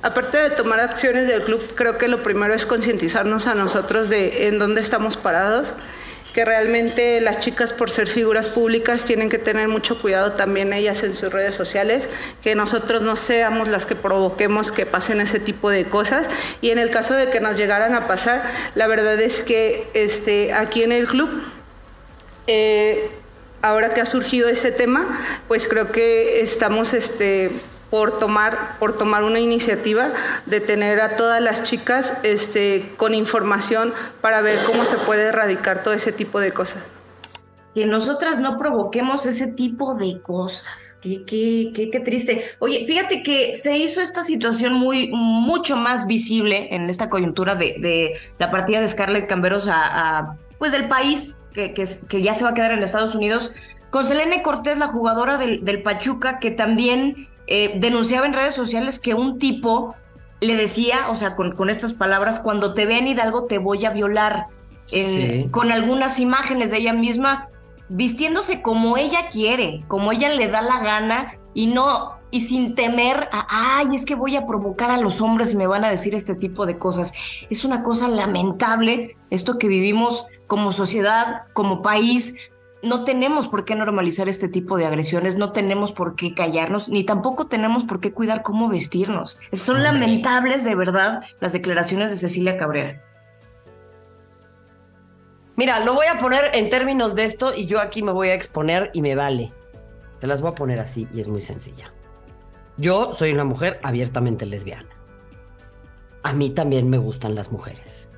Aparte 0.00 0.38
de 0.38 0.50
tomar 0.50 0.80
acciones 0.80 1.28
del 1.28 1.42
club, 1.42 1.60
creo 1.74 1.98
que 1.98 2.08
lo 2.08 2.22
primero 2.22 2.54
es 2.54 2.64
concientizarnos 2.64 3.46
a 3.46 3.54
nosotros 3.54 4.08
de 4.08 4.48
en 4.48 4.58
dónde 4.58 4.80
estamos 4.80 5.18
parados 5.18 5.74
que 6.36 6.44
realmente 6.44 7.18
las 7.22 7.38
chicas 7.38 7.72
por 7.72 7.90
ser 7.90 8.08
figuras 8.08 8.50
públicas 8.50 9.04
tienen 9.04 9.30
que 9.30 9.38
tener 9.38 9.68
mucho 9.68 9.98
cuidado 9.98 10.32
también 10.32 10.74
ellas 10.74 11.02
en 11.02 11.14
sus 11.14 11.32
redes 11.32 11.54
sociales, 11.54 12.10
que 12.42 12.54
nosotros 12.54 13.00
no 13.00 13.16
seamos 13.16 13.68
las 13.68 13.86
que 13.86 13.94
provoquemos 13.94 14.70
que 14.70 14.84
pasen 14.84 15.22
ese 15.22 15.40
tipo 15.40 15.70
de 15.70 15.86
cosas. 15.86 16.28
Y 16.60 16.72
en 16.72 16.78
el 16.78 16.90
caso 16.90 17.14
de 17.14 17.30
que 17.30 17.40
nos 17.40 17.56
llegaran 17.56 17.94
a 17.94 18.06
pasar, 18.06 18.44
la 18.74 18.86
verdad 18.86 19.18
es 19.18 19.42
que 19.42 19.88
este, 19.94 20.52
aquí 20.52 20.82
en 20.82 20.92
el 20.92 21.06
club... 21.06 21.30
Eh, 22.46 23.08
ahora 23.62 23.88
que 23.88 24.02
ha 24.02 24.06
surgido 24.06 24.48
ese 24.50 24.70
tema, 24.70 25.18
pues 25.48 25.66
creo 25.66 25.90
que 25.90 26.42
estamos 26.42 26.92
este, 26.92 27.50
por 27.96 28.18
tomar, 28.18 28.76
por 28.78 28.94
tomar 28.94 29.24
una 29.24 29.40
iniciativa 29.40 30.10
de 30.44 30.60
tener 30.60 31.00
a 31.00 31.16
todas 31.16 31.40
las 31.40 31.62
chicas 31.62 32.12
este, 32.24 32.92
con 32.98 33.14
información 33.14 33.94
para 34.20 34.42
ver 34.42 34.58
cómo 34.66 34.84
se 34.84 34.98
puede 34.98 35.28
erradicar 35.28 35.82
todo 35.82 35.94
ese 35.94 36.12
tipo 36.12 36.38
de 36.38 36.52
cosas. 36.52 36.82
Que 37.74 37.86
nosotras 37.86 38.38
no 38.38 38.58
provoquemos 38.58 39.24
ese 39.24 39.46
tipo 39.46 39.94
de 39.94 40.20
cosas. 40.20 40.98
Qué, 41.00 41.24
qué, 41.26 41.72
qué, 41.74 41.90
qué, 41.90 42.00
triste. 42.00 42.44
Oye, 42.58 42.84
fíjate 42.86 43.22
que 43.22 43.54
se 43.54 43.78
hizo 43.78 44.02
esta 44.02 44.22
situación 44.22 44.74
muy, 44.74 45.08
mucho 45.10 45.78
más 45.78 46.06
visible 46.06 46.74
en 46.74 46.90
esta 46.90 47.08
coyuntura 47.08 47.54
de, 47.54 47.76
de 47.80 48.12
la 48.38 48.50
partida 48.50 48.82
de 48.82 48.88
Scarlett 48.88 49.26
Camberos 49.26 49.68
a, 49.70 50.36
pues 50.58 50.72
del 50.72 50.86
país 50.86 51.38
que, 51.54 51.72
que, 51.72 51.86
que, 52.10 52.20
ya 52.20 52.34
se 52.34 52.44
va 52.44 52.50
a 52.50 52.54
quedar 52.54 52.72
en 52.72 52.82
Estados 52.82 53.14
Unidos, 53.14 53.52
con 53.88 54.04
Selene 54.04 54.42
Cortés, 54.42 54.76
la 54.76 54.88
jugadora 54.88 55.38
del, 55.38 55.64
del 55.64 55.82
Pachuca, 55.82 56.38
que 56.38 56.50
también 56.50 57.28
eh, 57.46 57.74
denunciaba 57.76 58.26
en 58.26 58.32
redes 58.32 58.54
sociales 58.54 58.98
que 58.98 59.14
un 59.14 59.38
tipo 59.38 59.94
le 60.40 60.56
decía, 60.56 61.08
o 61.10 61.16
sea, 61.16 61.34
con, 61.34 61.52
con 61.52 61.70
estas 61.70 61.94
palabras, 61.94 62.40
cuando 62.40 62.74
te 62.74 62.86
vean 62.86 63.08
Hidalgo 63.08 63.44
te 63.44 63.58
voy 63.58 63.84
a 63.84 63.90
violar, 63.90 64.46
con 65.50 65.72
algunas 65.72 66.20
imágenes 66.20 66.70
de 66.70 66.76
ella 66.76 66.92
misma 66.92 67.48
vistiéndose 67.88 68.62
como 68.62 68.96
ella 68.96 69.28
quiere, 69.30 69.84
como 69.88 70.12
ella 70.12 70.28
le 70.28 70.48
da 70.48 70.62
la 70.62 70.80
gana 70.80 71.34
y 71.54 71.66
no 71.66 72.16
y 72.30 72.40
sin 72.40 72.74
temer 72.74 73.28
a, 73.32 73.78
ay, 73.78 73.94
es 73.94 74.04
que 74.04 74.14
voy 74.14 74.36
a 74.36 74.46
provocar 74.46 74.90
a 74.90 74.98
los 74.98 75.20
hombres 75.20 75.52
y 75.52 75.56
me 75.56 75.66
van 75.66 75.84
a 75.84 75.90
decir 75.90 76.14
este 76.14 76.34
tipo 76.34 76.66
de 76.66 76.76
cosas. 76.76 77.12
Es 77.50 77.64
una 77.64 77.82
cosa 77.82 78.08
lamentable 78.08 79.16
esto 79.30 79.58
que 79.58 79.68
vivimos 79.68 80.26
como 80.46 80.72
sociedad, 80.72 81.44
como 81.52 81.82
país, 81.82 82.34
no 82.82 83.04
tenemos 83.04 83.48
por 83.48 83.64
qué 83.64 83.74
normalizar 83.74 84.28
este 84.28 84.48
tipo 84.48 84.76
de 84.76 84.86
agresiones, 84.86 85.36
no 85.36 85.52
tenemos 85.52 85.92
por 85.92 86.14
qué 86.14 86.34
callarnos, 86.34 86.88
ni 86.88 87.04
tampoco 87.04 87.46
tenemos 87.46 87.84
por 87.84 88.00
qué 88.00 88.12
cuidar 88.12 88.42
cómo 88.42 88.68
vestirnos. 88.68 89.38
Son 89.52 89.82
lamentables 89.82 90.64
de 90.64 90.74
verdad 90.74 91.22
las 91.40 91.52
declaraciones 91.52 92.10
de 92.10 92.18
Cecilia 92.18 92.56
Cabrera. 92.56 93.02
Mira, 95.56 95.80
lo 95.80 95.94
voy 95.94 96.06
a 96.06 96.18
poner 96.18 96.50
en 96.52 96.68
términos 96.68 97.14
de 97.14 97.24
esto 97.24 97.54
y 97.54 97.64
yo 97.64 97.80
aquí 97.80 98.02
me 98.02 98.12
voy 98.12 98.28
a 98.28 98.34
exponer 98.34 98.90
y 98.92 99.00
me 99.00 99.14
vale. 99.14 99.52
Se 100.20 100.26
las 100.26 100.42
voy 100.42 100.50
a 100.50 100.54
poner 100.54 100.80
así 100.80 101.08
y 101.14 101.20
es 101.20 101.28
muy 101.28 101.40
sencilla. 101.40 101.92
Yo 102.76 103.14
soy 103.14 103.32
una 103.32 103.44
mujer 103.44 103.80
abiertamente 103.82 104.44
lesbiana. 104.44 104.90
A 106.22 106.34
mí 106.34 106.50
también 106.50 106.90
me 106.90 106.98
gustan 106.98 107.34
las 107.34 107.50
mujeres. 107.50 108.08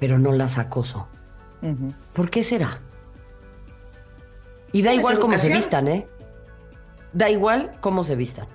Pero 0.00 0.18
no 0.18 0.32
las 0.32 0.58
acoso. 0.58 1.08
¿Por 2.12 2.30
qué 2.30 2.42
será? 2.42 2.80
Y 4.72 4.82
da 4.82 4.92
igual 4.92 5.18
cómo 5.18 5.38
se 5.38 5.52
vistan, 5.52 5.88
¿eh? 5.88 6.08
Da 7.12 7.30
igual 7.30 7.72
cómo 7.80 8.04
se 8.04 8.16
vistan. 8.16 8.48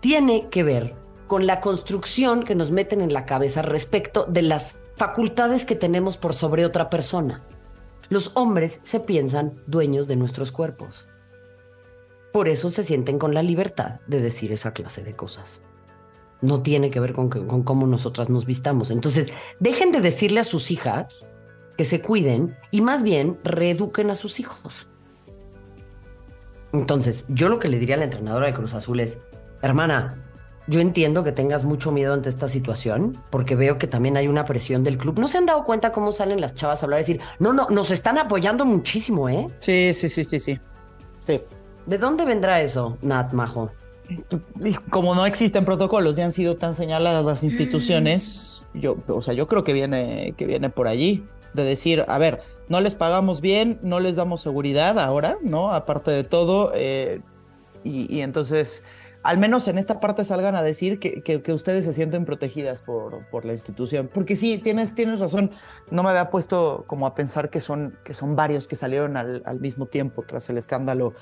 Tiene 0.00 0.48
que 0.50 0.62
ver 0.62 0.94
con 1.26 1.46
la 1.46 1.60
construcción 1.60 2.42
que 2.42 2.54
nos 2.54 2.70
meten 2.70 3.00
en 3.00 3.12
la 3.12 3.24
cabeza 3.24 3.62
respecto 3.62 4.26
de 4.28 4.42
las 4.42 4.76
facultades 4.94 5.64
que 5.64 5.76
tenemos 5.76 6.18
por 6.18 6.34
sobre 6.34 6.66
otra 6.66 6.90
persona. 6.90 7.42
Los 8.10 8.32
hombres 8.34 8.80
se 8.82 9.00
piensan 9.00 9.62
dueños 9.66 10.06
de 10.06 10.16
nuestros 10.16 10.52
cuerpos. 10.52 11.06
Por 12.32 12.48
eso 12.48 12.68
se 12.68 12.82
sienten 12.82 13.18
con 13.18 13.32
la 13.32 13.42
libertad 13.42 14.00
de 14.06 14.20
decir 14.20 14.52
esa 14.52 14.74
clase 14.74 15.02
de 15.02 15.16
cosas. 15.16 15.62
No 16.42 16.62
tiene 16.62 16.90
que 16.90 17.00
ver 17.00 17.14
con, 17.14 17.30
con 17.30 17.62
cómo 17.62 17.86
nosotras 17.86 18.28
nos 18.28 18.44
vistamos. 18.44 18.90
Entonces, 18.90 19.32
dejen 19.60 19.92
de 19.92 20.00
decirle 20.00 20.40
a 20.40 20.44
sus 20.44 20.70
hijas 20.70 21.24
que 21.78 21.84
se 21.84 22.02
cuiden 22.02 22.58
y 22.70 22.82
más 22.82 23.02
bien 23.02 23.38
reeduquen 23.44 24.10
a 24.10 24.14
sus 24.14 24.40
hijos. 24.40 24.88
Entonces, 26.72 27.24
yo 27.28 27.48
lo 27.48 27.58
que 27.58 27.68
le 27.68 27.78
diría 27.78 27.96
a 27.96 27.98
la 27.98 28.04
entrenadora 28.04 28.46
de 28.46 28.54
Cruz 28.54 28.74
Azul 28.74 29.00
es, 29.00 29.18
hermana, 29.60 30.22
yo 30.66 30.80
entiendo 30.80 31.24
que 31.24 31.32
tengas 31.32 31.64
mucho 31.64 31.90
miedo 31.92 32.14
ante 32.14 32.28
esta 32.28 32.48
situación, 32.48 33.18
porque 33.30 33.56
veo 33.56 33.78
que 33.78 33.86
también 33.86 34.16
hay 34.16 34.28
una 34.28 34.44
presión 34.44 34.84
del 34.84 34.96
club. 34.96 35.18
¿No 35.18 35.28
se 35.28 35.38
han 35.38 35.46
dado 35.46 35.64
cuenta 35.64 35.92
cómo 35.92 36.12
salen 36.12 36.40
las 36.40 36.54
chavas 36.54 36.82
a 36.82 36.86
hablar 36.86 37.00
y 37.00 37.02
decir, 37.02 37.20
no, 37.38 37.52
no, 37.52 37.68
nos 37.68 37.90
están 37.90 38.16
apoyando 38.18 38.64
muchísimo, 38.64 39.28
¿eh? 39.28 39.48
Sí, 39.58 39.92
sí, 39.92 40.08
sí, 40.08 40.24
sí, 40.24 40.40
sí. 40.40 40.60
Sí. 41.20 41.40
¿De 41.86 41.98
dónde 41.98 42.24
vendrá 42.24 42.60
eso, 42.62 42.96
Nat 43.02 43.32
Majo? 43.32 43.72
Como 44.90 45.14
no 45.14 45.26
existen 45.26 45.64
protocolos 45.64 46.18
y 46.18 46.22
han 46.22 46.32
sido 46.32 46.56
tan 46.56 46.74
señaladas 46.74 47.24
las 47.24 47.42
instituciones, 47.42 48.64
yo, 48.74 48.98
o 49.08 49.22
sea, 49.22 49.34
yo 49.34 49.48
creo 49.48 49.64
que 49.64 49.72
viene, 49.72 50.34
que 50.36 50.46
viene 50.46 50.70
por 50.70 50.86
allí, 50.86 51.26
de 51.54 51.64
decir, 51.64 52.04
a 52.06 52.18
ver, 52.18 52.42
no 52.72 52.80
les 52.80 52.94
pagamos 52.94 53.42
bien, 53.42 53.78
no 53.82 54.00
les 54.00 54.16
damos 54.16 54.40
seguridad 54.40 54.98
ahora, 54.98 55.36
¿no? 55.42 55.74
Aparte 55.74 56.10
de 56.10 56.24
todo, 56.24 56.72
eh, 56.74 57.20
y, 57.84 58.20
entonces, 58.20 58.82
al 59.22 59.36
menos 59.36 59.68
en 59.68 59.76
esta 59.76 60.00
parte 60.00 60.24
salgan 60.24 60.54
a 60.54 60.62
decir 60.62 60.98
que, 60.98 61.20
que, 61.22 61.52
ustedes 61.52 61.84
se 61.84 61.92
sienten 61.92 62.24
protegidas 62.24 62.80
por, 62.80 63.26
por, 63.28 63.44
la 63.44 63.52
institución. 63.52 64.08
Porque 64.12 64.36
sí, 64.36 64.56
tienes, 64.56 64.94
tienes 64.94 65.20
razón, 65.20 65.50
no 65.90 66.02
me 66.02 66.08
había 66.08 66.30
puesto 66.30 66.84
como 66.86 67.06
a 67.06 67.14
pensar 67.14 67.50
que 67.50 67.60
son, 67.60 67.98
que 68.04 68.14
son 68.14 68.36
varios 68.36 68.66
que 68.66 68.74
salieron 68.74 69.18
al, 69.18 69.42
al 69.44 69.60
mismo 69.60 69.84
tiempo 69.84 70.24
tras 70.26 70.48
el 70.48 70.56
escándalo 70.56 71.12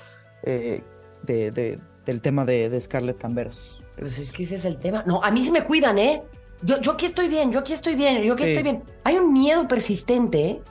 eh, 0.43 0.85
de, 1.23 1.51
de, 1.51 1.81
del 2.05 2.21
tema 2.21 2.45
de, 2.45 2.69
de 2.69 2.79
Scarlett 2.79 3.17
Camberos. 3.17 3.83
Pues 3.97 4.17
es 4.19 4.31
que 4.31 4.43
ese 4.43 4.55
es 4.55 4.63
el 4.63 4.77
tema. 4.77 5.03
No, 5.05 5.21
a 5.21 5.31
mí 5.31 5.41
sí 5.41 5.51
me 5.51 5.65
cuidan, 5.65 5.99
¿eh? 5.99 6.23
Yo, 6.61 6.79
yo 6.79 6.93
aquí 6.93 7.07
estoy 7.07 7.27
bien, 7.27 7.51
yo 7.51 7.59
aquí 7.59 7.73
estoy 7.73 7.95
bien, 7.95 8.23
yo 8.23 8.35
aquí 8.35 8.43
estoy 8.43 8.63
bien. 8.63 8.83
Hay 9.03 9.17
un 9.17 9.33
miedo 9.33 9.67
persistente 9.67 10.61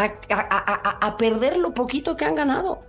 a, 0.00 1.16
perder 1.18 1.56
lo 1.56 1.74
poquito 1.74 2.16
que 2.16 2.24
han 2.24 2.34
ganado. 2.34 2.82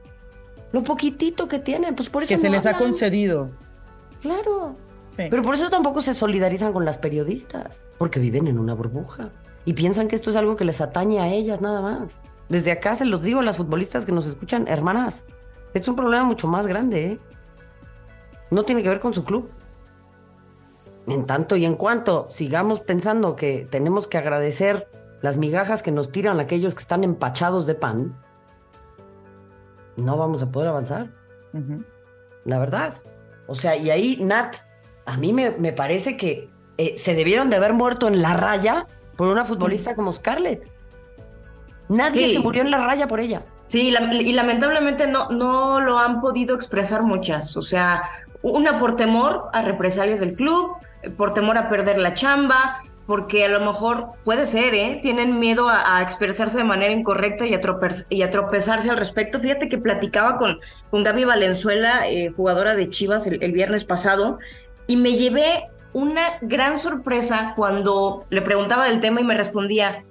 Lo 0.72 0.84
poquitito 0.84 1.48
que 1.48 1.60
tienen, 1.60 1.96
pues 1.96 2.10
por 2.10 2.24
eso. 2.24 2.30
Que 2.30 2.38
se 2.38 2.50
les 2.50 2.66
ha 2.66 2.78
concedido. 2.78 3.50
Claro. 4.22 4.76
Pero 5.18 5.44
por 5.44 5.56
eso 5.56 5.70
tampoco 5.70 6.02
se 6.02 6.14
solidarizan 6.14 6.74
con 6.74 6.86
las 6.86 6.98
periodistas, 6.98 7.84
porque 7.98 8.20
viven 8.20 8.48
en 8.48 8.58
una 8.58 8.74
burbuja 8.74 9.30
y 9.66 9.74
piensan 9.74 10.08
que 10.08 10.16
esto 10.16 10.30
es 10.30 10.36
algo 10.36 10.56
que 10.56 10.66
les 10.66 10.82
atañe 10.82 11.20
a 11.20 11.28
ellas 11.28 11.62
nada 11.62 11.82
más. 11.82 12.20
Desde 12.50 12.72
acá 12.72 12.96
se 12.96 13.06
los 13.06 13.22
digo 13.22 13.42
a 13.42 13.44
las 13.44 13.58
futbolistas 13.58 14.06
que 14.06 14.12
nos 14.12 14.26
escuchan, 14.26 14.68
hermanas, 14.68 15.26
es 15.74 15.88
un 15.88 15.96
problema 15.96 16.24
mucho 16.24 16.48
más 16.48 16.68
grande, 16.68 17.12
¿eh? 17.12 17.20
No 18.50 18.64
tiene 18.64 18.84
que 18.84 18.90
ver 18.90 19.00
con 19.00 19.14
su 19.14 19.24
club. 19.24 19.50
En 21.08 21.26
tanto 21.26 21.56
y 21.56 21.66
en 21.66 21.76
cuanto 21.76 22.28
sigamos 22.30 22.82
pensando 22.82 23.36
que 23.36 23.68
tenemos 23.70 24.08
que 24.08 24.18
agradecer 24.18 24.88
las 25.22 25.38
migajas 25.38 25.84
que 25.84 25.92
nos 25.92 26.12
tiran 26.12 26.40
aquellos 26.40 26.74
que 26.76 26.82
están 26.82 27.04
empachados 27.04 27.68
de 27.68 27.76
pan, 27.76 28.16
no 29.98 30.18
vamos 30.18 30.42
a 30.42 30.52
poder 30.52 30.70
avanzar. 30.70 31.08
La 32.46 32.60
verdad. 32.60 32.94
O 33.48 33.56
sea, 33.56 33.76
y 33.76 33.90
ahí, 33.90 34.18
Nat, 34.22 34.58
a 35.06 35.18
mí 35.18 35.34
me, 35.34 35.52
me 35.52 35.74
parece 35.74 36.18
que 36.18 36.50
eh, 36.78 36.98
se 36.98 37.14
debieron 37.14 37.50
de 37.50 37.58
haber 37.58 37.74
muerto 37.74 38.08
en 38.08 38.22
la 38.22 38.34
raya 38.34 38.88
por 39.18 39.28
una 39.28 39.46
futbolista 39.46 39.96
como 39.96 40.14
Scarlett. 40.14 40.72
Nadie 41.90 42.28
Sí. 42.28 42.34
se 42.34 42.40
murió 42.40 42.62
en 42.64 42.72
la 42.72 42.84
raya 42.86 43.08
por 43.08 43.20
ella. 43.20 43.44
Sí, 43.68 43.92
la- 43.92 44.14
y 44.14 44.32
lamentablemente 44.34 45.08
no, 45.08 45.30
no 45.30 45.82
lo 45.82 46.00
han 46.00 46.22
podido 46.22 46.56
expresar 46.56 47.04
muchas. 47.04 47.56
O 47.58 47.62
sea, 47.62 48.04
una 48.42 48.80
por 48.80 48.96
temor 48.96 49.50
a 49.54 49.62
represalias 49.62 50.20
del 50.22 50.34
club, 50.36 50.72
por 51.18 51.34
temor 51.34 51.58
a 51.58 51.70
perder 51.70 51.98
la 51.98 52.14
chamba, 52.14 52.82
porque 53.08 53.46
a 53.46 53.50
lo 53.50 53.60
mejor 53.60 54.12
puede 54.24 54.46
ser, 54.46 54.74
¿eh? 54.74 55.00
Tienen 55.02 55.40
miedo 55.40 55.68
a, 55.70 55.98
a 55.98 56.02
expresarse 56.02 56.58
de 56.58 56.64
manera 56.64 56.94
incorrecta 56.94 57.46
y 57.46 57.54
a, 57.54 57.60
y 58.10 58.22
a 58.22 58.30
tropezarse 58.32 58.90
al 58.90 58.98
respecto. 58.98 59.40
Fíjate 59.40 59.68
que 59.70 59.78
platicaba 59.78 60.38
con, 60.38 60.60
con 60.90 61.04
Gaby 61.04 61.26
Valenzuela, 61.26 62.08
eh, 62.08 62.32
jugadora 62.36 62.76
de 62.76 62.90
Chivas, 62.90 63.28
el, 63.28 63.42
el 63.44 63.52
viernes 63.52 63.84
pasado, 63.84 64.40
y 64.88 64.96
me 64.98 65.14
llevé 65.14 65.70
una 65.94 66.38
gran 66.42 66.78
sorpresa 66.78 67.54
cuando 67.56 68.26
le 68.30 68.42
preguntaba 68.42 68.86
del 68.86 69.00
tema 69.02 69.20
y 69.22 69.24
me 69.26 69.36
respondía, 69.36 70.04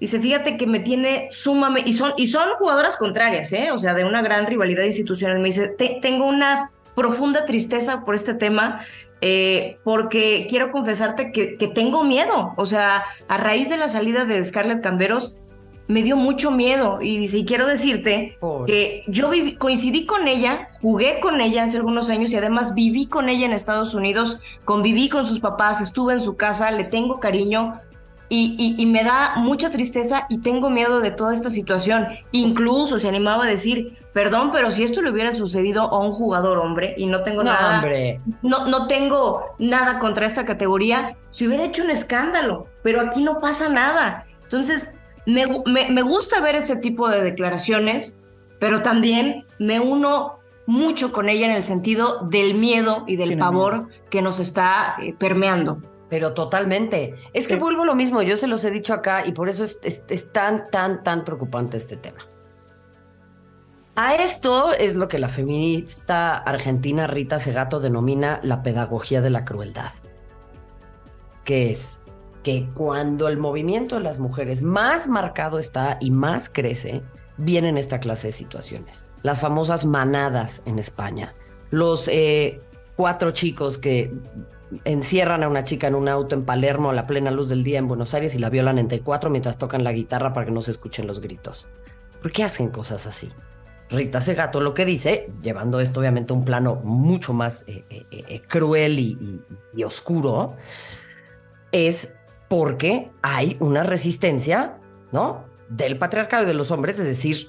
Dice, 0.00 0.18
fíjate 0.18 0.56
que 0.56 0.66
me 0.66 0.80
tiene 0.80 1.28
sumamente, 1.30 1.90
y 1.90 1.92
son, 1.92 2.14
y 2.16 2.26
son 2.28 2.48
jugadoras 2.58 2.96
contrarias, 2.96 3.52
¿eh? 3.52 3.70
O 3.70 3.76
sea, 3.76 3.92
de 3.92 4.06
una 4.06 4.22
gran 4.22 4.46
rivalidad 4.46 4.84
institucional. 4.84 5.38
Me 5.40 5.48
dice, 5.48 5.68
"Te- 5.68 5.98
tengo 6.00 6.24
una 6.24 6.70
profunda 6.94 7.44
tristeza 7.44 8.02
por 8.02 8.14
este 8.14 8.32
tema, 8.32 8.80
eh, 9.20 9.78
porque 9.84 10.46
quiero 10.48 10.70
confesarte 10.72 11.32
que, 11.32 11.56
que 11.56 11.68
tengo 11.68 12.04
miedo. 12.04 12.52
O 12.56 12.66
sea, 12.66 13.04
a 13.28 13.36
raíz 13.36 13.68
de 13.68 13.76
la 13.76 13.88
salida 13.88 14.24
de 14.24 14.44
Scarlett 14.44 14.82
Camberos, 14.82 15.36
me 15.88 16.02
dio 16.04 16.14
mucho 16.16 16.52
miedo. 16.52 16.98
Y 17.02 17.24
y 17.36 17.44
quiero 17.44 17.66
decirte 17.66 18.38
que 18.66 19.02
yo 19.08 19.28
viví- 19.30 19.58
coincidí 19.58 20.06
con 20.06 20.28
ella, 20.28 20.68
jugué 20.80 21.18
con 21.20 21.40
ella 21.40 21.64
hace 21.64 21.78
algunos 21.78 22.08
años 22.10 22.32
y 22.32 22.36
además 22.36 22.74
viví 22.74 23.06
con 23.06 23.28
ella 23.28 23.44
en 23.46 23.52
Estados 23.52 23.92
Unidos, 23.92 24.38
conviví 24.64 25.08
con 25.08 25.24
sus 25.24 25.40
papás, 25.40 25.80
estuve 25.80 26.12
en 26.12 26.20
su 26.20 26.36
casa, 26.36 26.70
le 26.70 26.84
tengo 26.84 27.18
cariño 27.18 27.80
y, 28.32 28.54
y- 28.58 28.80
y 28.82 28.86
me 28.86 29.04
da 29.04 29.34
mucha 29.36 29.70
tristeza 29.70 30.24
y 30.30 30.38
tengo 30.38 30.70
miedo 30.70 31.00
de 31.00 31.10
toda 31.10 31.34
esta 31.34 31.50
situación. 31.50 32.06
Incluso 32.32 32.98
se 32.98 33.08
animaba 33.08 33.44
a 33.44 33.48
decir, 33.48 33.98
perdón, 34.14 34.50
pero 34.52 34.70
si 34.70 34.82
esto 34.84 35.02
le 35.02 35.10
hubiera 35.10 35.32
sucedido 35.32 35.82
a 35.82 35.98
un 35.98 36.12
jugador 36.12 36.58
hombre 36.58 36.94
y 36.96 37.06
no 37.06 37.22
tengo 37.24 37.42
No, 37.42 37.52
nada, 37.52 37.74
hombre. 37.80 38.20
no, 38.42 38.66
no 38.68 38.86
tengo 38.86 39.42
nada 39.58 39.98
contra 39.98 40.26
esta 40.26 40.46
categoría, 40.46 41.16
se 41.30 41.46
hubiera 41.46 41.64
hecho 41.64 41.82
un 41.84 41.90
escándalo, 41.90 42.66
pero 42.82 43.00
aquí 43.02 43.22
no 43.22 43.40
pasa 43.40 43.68
nada. 43.68 44.24
Entonces, 44.44 44.94
me, 45.26 45.46
me- 45.66 45.90
me 45.90 46.02
gusta 46.02 46.40
ver 46.40 46.54
este 46.54 46.76
tipo 46.76 47.08
de 47.10 47.22
declaraciones, 47.22 48.16
pero 48.60 48.80
también 48.82 49.44
me 49.58 49.80
uno 49.80 50.38
mucho 50.66 51.10
con 51.12 51.28
ella 51.28 51.46
en 51.46 51.52
el 51.52 51.64
sentido 51.64 52.28
del 52.30 52.54
miedo 52.54 53.02
y 53.08 53.16
del 53.16 53.36
pavor 53.38 53.88
que 54.08 54.22
nos 54.22 54.38
está 54.38 54.94
eh, 55.02 55.14
permeando. 55.18 55.82
Pero 56.10 56.34
totalmente. 56.34 57.14
Es 57.32 57.46
que 57.48 57.54
Sí. 57.54 57.60
vuelvo 57.60 57.84
lo 57.84 57.94
mismo, 57.94 58.20
yo 58.20 58.36
se 58.36 58.48
los 58.48 58.62
he 58.64 58.70
dicho 58.70 58.92
acá 58.92 59.24
y 59.24 59.32
por 59.32 59.48
eso 59.48 59.64
es, 59.64 59.78
es- 59.82 60.02
es 60.08 60.30
tan, 60.32 60.68
tan, 60.70 61.02
tan 61.04 61.24
preocupante 61.24 61.76
este 61.76 61.96
tema. 61.96 62.18
A 63.96 64.14
esto 64.16 64.72
es 64.72 64.96
lo 64.96 65.08
que 65.08 65.18
la 65.18 65.28
feminista 65.28 66.36
argentina 66.38 67.06
Rita 67.06 67.38
Segato 67.38 67.80
denomina 67.80 68.40
la 68.42 68.62
pedagogía 68.62 69.20
de 69.20 69.30
la 69.30 69.44
crueldad. 69.44 69.92
Que 71.44 71.70
es 71.70 71.98
que 72.42 72.68
cuando 72.74 73.28
el 73.28 73.36
movimiento 73.36 73.96
de 73.96 74.02
las 74.02 74.18
mujeres 74.18 74.62
más 74.62 75.06
marcado 75.06 75.58
está 75.58 75.98
y 76.00 76.10
más 76.10 76.48
crece, 76.48 77.02
vienen 77.36 77.76
esta 77.76 78.00
clase 78.00 78.28
de 78.28 78.32
situaciones. 78.32 79.06
Las 79.22 79.40
famosas 79.40 79.84
manadas 79.84 80.62
en 80.64 80.78
España. 80.78 81.34
Los 81.70 82.08
eh, 82.08 82.60
cuatro 82.96 83.32
chicos 83.32 83.76
que 83.76 84.12
encierran 84.84 85.42
a 85.42 85.48
una 85.48 85.64
chica 85.64 85.86
en 85.88 85.94
un 85.94 86.08
auto 86.08 86.34
en 86.34 86.44
Palermo 86.44 86.90
a 86.90 86.94
la 86.94 87.06
plena 87.06 87.30
luz 87.30 87.48
del 87.48 87.64
día 87.64 87.78
en 87.78 87.88
Buenos 87.88 88.14
Aires 88.14 88.34
y 88.34 88.38
la 88.38 88.50
violan 88.50 88.78
entre 88.78 89.00
cuatro 89.00 89.30
mientras 89.30 89.58
tocan 89.58 89.84
la 89.84 89.92
guitarra 89.92 90.32
para 90.32 90.46
que 90.46 90.52
no 90.52 90.62
se 90.62 90.70
escuchen 90.70 91.06
los 91.06 91.20
gritos. 91.20 91.66
¿Por 92.22 92.32
qué 92.32 92.44
hacen 92.44 92.68
cosas 92.68 93.06
así? 93.06 93.30
Rita 93.90 94.20
Segato 94.20 94.60
lo 94.60 94.72
que 94.72 94.84
dice, 94.84 95.30
llevando 95.42 95.80
esto 95.80 95.98
obviamente 95.98 96.32
a 96.32 96.36
un 96.36 96.44
plano 96.44 96.76
mucho 96.84 97.32
más 97.32 97.64
eh, 97.66 97.84
eh, 97.90 98.04
eh, 98.10 98.40
cruel 98.46 99.00
y, 99.00 99.42
y- 99.74 99.82
oscuro, 99.82 100.56
es 101.72 102.16
porque 102.48 103.10
hay 103.22 103.56
una 103.58 103.82
resistencia, 103.82 104.78
¿no? 105.10 105.44
Del 105.68 105.98
patriarcado 105.98 106.44
y 106.44 106.46
de 106.46 106.54
los 106.54 106.70
hombres, 106.70 106.98
es 107.00 107.04
decir, 107.04 107.48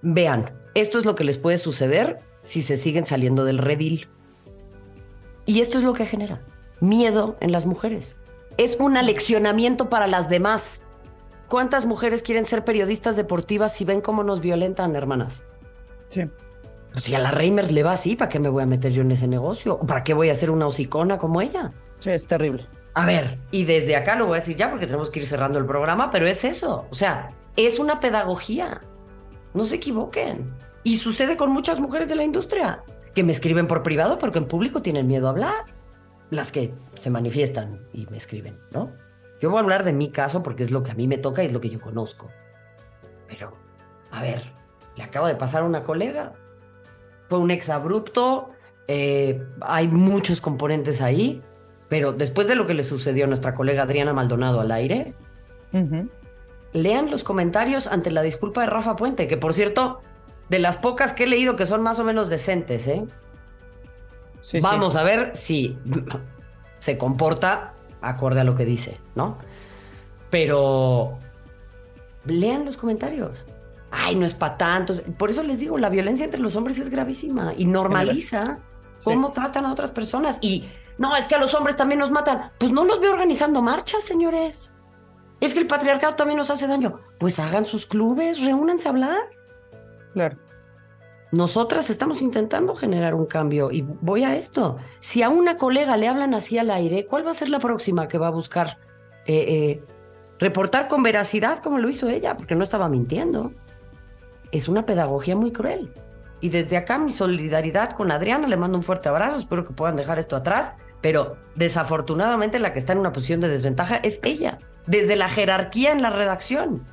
vean, 0.00 0.58
esto 0.74 0.98
es 0.98 1.04
lo 1.04 1.14
que 1.14 1.24
les 1.24 1.36
puede 1.36 1.58
suceder 1.58 2.20
si 2.44 2.62
se 2.62 2.78
siguen 2.78 3.04
saliendo 3.04 3.44
del 3.44 3.58
redil. 3.58 4.08
Y 5.48 5.62
esto 5.62 5.78
es 5.78 5.84
lo 5.84 5.94
que 5.94 6.04
genera 6.04 6.42
miedo 6.78 7.38
en 7.40 7.52
las 7.52 7.64
mujeres. 7.64 8.18
Es 8.58 8.76
un 8.78 8.98
aleccionamiento 8.98 9.88
para 9.88 10.06
las 10.06 10.28
demás. 10.28 10.82
¿Cuántas 11.48 11.86
mujeres 11.86 12.22
quieren 12.22 12.44
ser 12.44 12.66
periodistas 12.66 13.16
deportivas 13.16 13.74
si 13.74 13.86
ven 13.86 14.02
cómo 14.02 14.22
nos 14.24 14.42
violentan, 14.42 14.94
hermanas? 14.94 15.44
Sí. 16.08 16.28
Pues 16.92 17.04
si 17.04 17.14
a 17.14 17.18
la 17.18 17.30
Reimers 17.30 17.72
le 17.72 17.82
va 17.82 17.92
así, 17.92 18.14
¿para 18.14 18.28
qué 18.28 18.38
me 18.38 18.50
voy 18.50 18.62
a 18.62 18.66
meter 18.66 18.92
yo 18.92 19.00
en 19.00 19.10
ese 19.10 19.26
negocio? 19.26 19.78
¿O 19.80 19.86
para 19.86 20.04
qué 20.04 20.12
voy 20.12 20.28
a 20.28 20.34
ser 20.34 20.50
una 20.50 20.66
hocicona 20.66 21.16
como 21.16 21.40
ella? 21.40 21.72
Sí, 21.98 22.10
es 22.10 22.26
terrible. 22.26 22.66
A 22.92 23.06
ver, 23.06 23.38
y 23.50 23.64
desde 23.64 23.96
acá 23.96 24.16
lo 24.16 24.26
voy 24.26 24.36
a 24.36 24.40
decir 24.40 24.54
ya 24.54 24.68
porque 24.68 24.84
tenemos 24.84 25.10
que 25.10 25.20
ir 25.20 25.26
cerrando 25.26 25.58
el 25.58 25.64
programa, 25.64 26.10
pero 26.10 26.26
es 26.26 26.44
eso. 26.44 26.84
O 26.90 26.94
sea, 26.94 27.30
es 27.56 27.78
una 27.78 28.00
pedagogía. 28.00 28.82
No 29.54 29.64
se 29.64 29.76
equivoquen. 29.76 30.52
Y 30.84 30.98
sucede 30.98 31.38
con 31.38 31.50
muchas 31.52 31.80
mujeres 31.80 32.10
de 32.10 32.16
la 32.16 32.24
industria 32.24 32.84
que 33.18 33.24
me 33.24 33.32
escriben 33.32 33.66
por 33.66 33.82
privado 33.82 34.16
porque 34.16 34.38
en 34.38 34.46
público 34.46 34.80
tienen 34.80 35.08
miedo 35.08 35.26
a 35.26 35.30
hablar. 35.30 35.64
Las 36.30 36.52
que 36.52 36.72
se 36.94 37.10
manifiestan 37.10 37.88
y 37.92 38.06
me 38.06 38.16
escriben, 38.16 38.60
¿no? 38.70 38.92
Yo 39.40 39.50
voy 39.50 39.58
a 39.58 39.62
hablar 39.62 39.82
de 39.82 39.92
mi 39.92 40.10
caso 40.10 40.44
porque 40.44 40.62
es 40.62 40.70
lo 40.70 40.84
que 40.84 40.92
a 40.92 40.94
mí 40.94 41.08
me 41.08 41.18
toca 41.18 41.42
y 41.42 41.46
es 41.46 41.52
lo 41.52 41.60
que 41.60 41.68
yo 41.68 41.80
conozco. 41.80 42.30
Pero, 43.26 43.54
a 44.12 44.22
ver, 44.22 44.40
le 44.94 45.02
acaba 45.02 45.26
de 45.26 45.34
pasar 45.34 45.62
a 45.62 45.64
una 45.64 45.82
colega. 45.82 46.34
Fue 47.28 47.40
un 47.40 47.50
exabrupto. 47.50 48.50
eh, 48.86 49.44
hay 49.62 49.88
muchos 49.88 50.40
componentes 50.40 51.00
ahí. 51.00 51.42
Pero 51.88 52.12
después 52.12 52.46
de 52.46 52.54
lo 52.54 52.68
que 52.68 52.74
le 52.74 52.84
sucedió 52.84 53.24
a 53.24 53.26
nuestra 53.26 53.52
colega 53.52 53.82
Adriana 53.82 54.12
Maldonado 54.12 54.60
al 54.60 54.70
aire, 54.70 55.16
lean 56.72 57.10
los 57.10 57.24
comentarios 57.24 57.88
ante 57.88 58.12
la 58.12 58.22
disculpa 58.22 58.60
de 58.60 58.68
Rafa 58.68 58.94
Puente, 58.94 59.26
que 59.26 59.38
por 59.38 59.54
cierto, 59.54 60.02
de 60.48 60.58
las 60.58 60.76
pocas 60.76 61.12
que 61.12 61.24
he 61.24 61.26
leído 61.26 61.56
que 61.56 61.66
son 61.66 61.82
más 61.82 61.98
o 61.98 62.04
menos 62.04 62.28
decentes, 62.28 62.86
¿eh? 62.86 63.04
Sí, 64.40 64.58
sí. 64.58 64.60
Vamos 64.60 64.96
a 64.96 65.02
ver 65.02 65.32
si 65.34 65.78
se 66.78 66.96
comporta 66.96 67.74
acorde 68.00 68.40
a 68.40 68.44
lo 68.44 68.54
que 68.54 68.64
dice, 68.64 68.98
¿no? 69.14 69.36
Pero 70.30 71.18
lean 72.24 72.64
los 72.64 72.76
comentarios. 72.76 73.44
Ay, 73.90 74.14
no 74.16 74.26
es 74.26 74.34
para 74.34 74.56
tanto. 74.58 74.94
Por 75.18 75.30
eso 75.30 75.42
les 75.42 75.58
digo, 75.58 75.78
la 75.78 75.88
violencia 75.88 76.24
entre 76.24 76.40
los 76.40 76.56
hombres 76.56 76.78
es 76.78 76.90
gravísima 76.90 77.52
y 77.56 77.64
normaliza 77.64 78.58
Sí. 78.98 79.04
cómo 79.10 79.32
tratan 79.32 79.64
a 79.64 79.72
otras 79.72 79.92
personas. 79.92 80.38
Y 80.42 80.64
no, 80.98 81.14
es 81.16 81.28
que 81.28 81.36
a 81.36 81.38
los 81.38 81.54
hombres 81.54 81.76
también 81.76 82.00
nos 82.00 82.10
matan. 82.10 82.50
Pues 82.58 82.72
no 82.72 82.84
los 82.84 83.00
veo 83.00 83.12
organizando 83.12 83.62
marchas, 83.62 84.02
señores. 84.02 84.74
Es 85.40 85.54
que 85.54 85.60
el 85.60 85.68
patriarcado 85.68 86.16
también 86.16 86.36
nos 86.36 86.50
hace 86.50 86.66
daño. 86.66 87.00
Pues 87.20 87.38
hagan 87.38 87.64
sus 87.64 87.86
clubes, 87.86 88.44
reúnanse 88.44 88.88
a 88.88 88.90
hablar. 88.90 89.18
Claro. 90.12 90.36
Nosotras 91.30 91.90
estamos 91.90 92.22
intentando 92.22 92.74
generar 92.74 93.14
un 93.14 93.26
cambio 93.26 93.70
y 93.70 93.82
voy 93.82 94.24
a 94.24 94.36
esto. 94.36 94.78
Si 94.98 95.22
a 95.22 95.28
una 95.28 95.58
colega 95.58 95.96
le 95.98 96.08
hablan 96.08 96.32
así 96.32 96.56
al 96.56 96.70
aire, 96.70 97.06
¿cuál 97.06 97.26
va 97.26 97.32
a 97.32 97.34
ser 97.34 97.50
la 97.50 97.58
próxima 97.58 98.08
que 98.08 98.16
va 98.16 98.28
a 98.28 98.30
buscar 98.30 98.78
eh, 99.26 99.44
eh, 99.48 99.84
reportar 100.38 100.88
con 100.88 101.02
veracidad 101.02 101.58
como 101.58 101.78
lo 101.78 101.90
hizo 101.90 102.08
ella? 102.08 102.36
Porque 102.36 102.54
no 102.54 102.64
estaba 102.64 102.88
mintiendo. 102.88 103.52
Es 104.52 104.68
una 104.68 104.86
pedagogía 104.86 105.36
muy 105.36 105.52
cruel. 105.52 105.92
Y 106.40 106.48
desde 106.48 106.78
acá 106.78 106.98
mi 106.98 107.12
solidaridad 107.12 107.90
con 107.90 108.10
Adriana, 108.10 108.48
le 108.48 108.56
mando 108.56 108.78
un 108.78 108.84
fuerte 108.84 109.10
abrazo, 109.10 109.36
espero 109.36 109.66
que 109.66 109.74
puedan 109.74 109.96
dejar 109.96 110.18
esto 110.18 110.34
atrás, 110.34 110.72
pero 111.02 111.36
desafortunadamente 111.56 112.58
la 112.58 112.72
que 112.72 112.78
está 112.78 112.92
en 112.92 113.00
una 113.00 113.12
posición 113.12 113.40
de 113.40 113.48
desventaja 113.48 113.96
es 113.96 114.20
ella, 114.22 114.58
desde 114.86 115.16
la 115.16 115.28
jerarquía 115.28 115.92
en 115.92 116.00
la 116.00 116.10
redacción. 116.10 116.84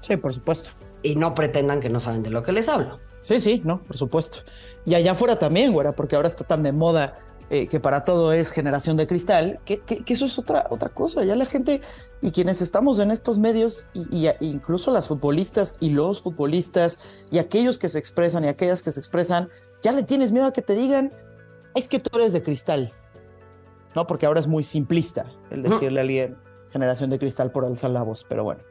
Sí, 0.00 0.16
por 0.16 0.34
supuesto. 0.34 0.70
Y 1.04 1.14
no 1.16 1.34
pretendan 1.34 1.78
que 1.80 1.88
no 1.90 2.00
saben 2.00 2.22
de 2.24 2.30
lo 2.30 2.42
que 2.42 2.50
les 2.50 2.68
hablo. 2.68 2.98
Sí, 3.22 3.38
sí, 3.38 3.60
no, 3.64 3.82
por 3.84 3.96
supuesto. 3.96 4.38
Y 4.84 4.94
allá 4.96 5.12
afuera 5.12 5.38
también, 5.38 5.72
güera, 5.72 5.92
porque 5.92 6.16
ahora 6.16 6.26
está 6.28 6.44
tan 6.44 6.62
de 6.64 6.72
moda 6.72 7.14
eh, 7.50 7.68
que 7.68 7.78
para 7.78 8.04
todo 8.04 8.32
es 8.32 8.50
generación 8.50 8.96
de 8.96 9.06
cristal, 9.06 9.60
que, 9.66 9.80
que- 9.80 10.02
que 10.02 10.14
eso 10.14 10.24
es 10.24 10.38
otra, 10.38 10.66
otra 10.70 10.88
cosa. 10.88 11.22
Ya 11.24 11.36
la 11.36 11.44
gente 11.44 11.82
y 12.22 12.30
quienes 12.32 12.62
estamos 12.62 12.98
en 13.00 13.10
estos 13.10 13.38
medios, 13.38 13.84
y, 13.92 14.26
y 14.28 14.32
incluso 14.40 14.90
las 14.90 15.08
futbolistas 15.08 15.76
y 15.78 15.90
los 15.90 16.22
futbolistas, 16.22 17.00
y 17.30 17.36
aquellos 17.38 17.78
que 17.78 17.90
se 17.90 17.98
expresan 17.98 18.44
y 18.44 18.48
aquellas 18.48 18.82
que 18.82 18.90
se 18.92 18.98
expresan, 18.98 19.50
ya 19.82 19.92
le 19.92 20.02
tienes 20.04 20.32
miedo 20.32 20.46
a 20.46 20.52
que 20.54 20.62
te 20.62 20.74
digan, 20.74 21.12
es 21.74 21.86
que 21.86 22.00
tú 22.00 22.18
eres 22.18 22.32
de 22.32 22.42
cristal. 22.42 22.92
No, 23.94 24.06
porque 24.06 24.24
ahora 24.26 24.40
es 24.40 24.46
muy 24.46 24.64
simplista 24.64 25.26
el 25.50 25.62
decirle 25.62 26.00
a 26.00 26.02
alguien 26.02 26.36
generación 26.72 27.10
de 27.10 27.18
cristal 27.18 27.52
por 27.52 27.64
alzar 27.66 27.90
la 27.90 28.02
voz, 28.02 28.24
pero 28.28 28.42
bueno, 28.42 28.62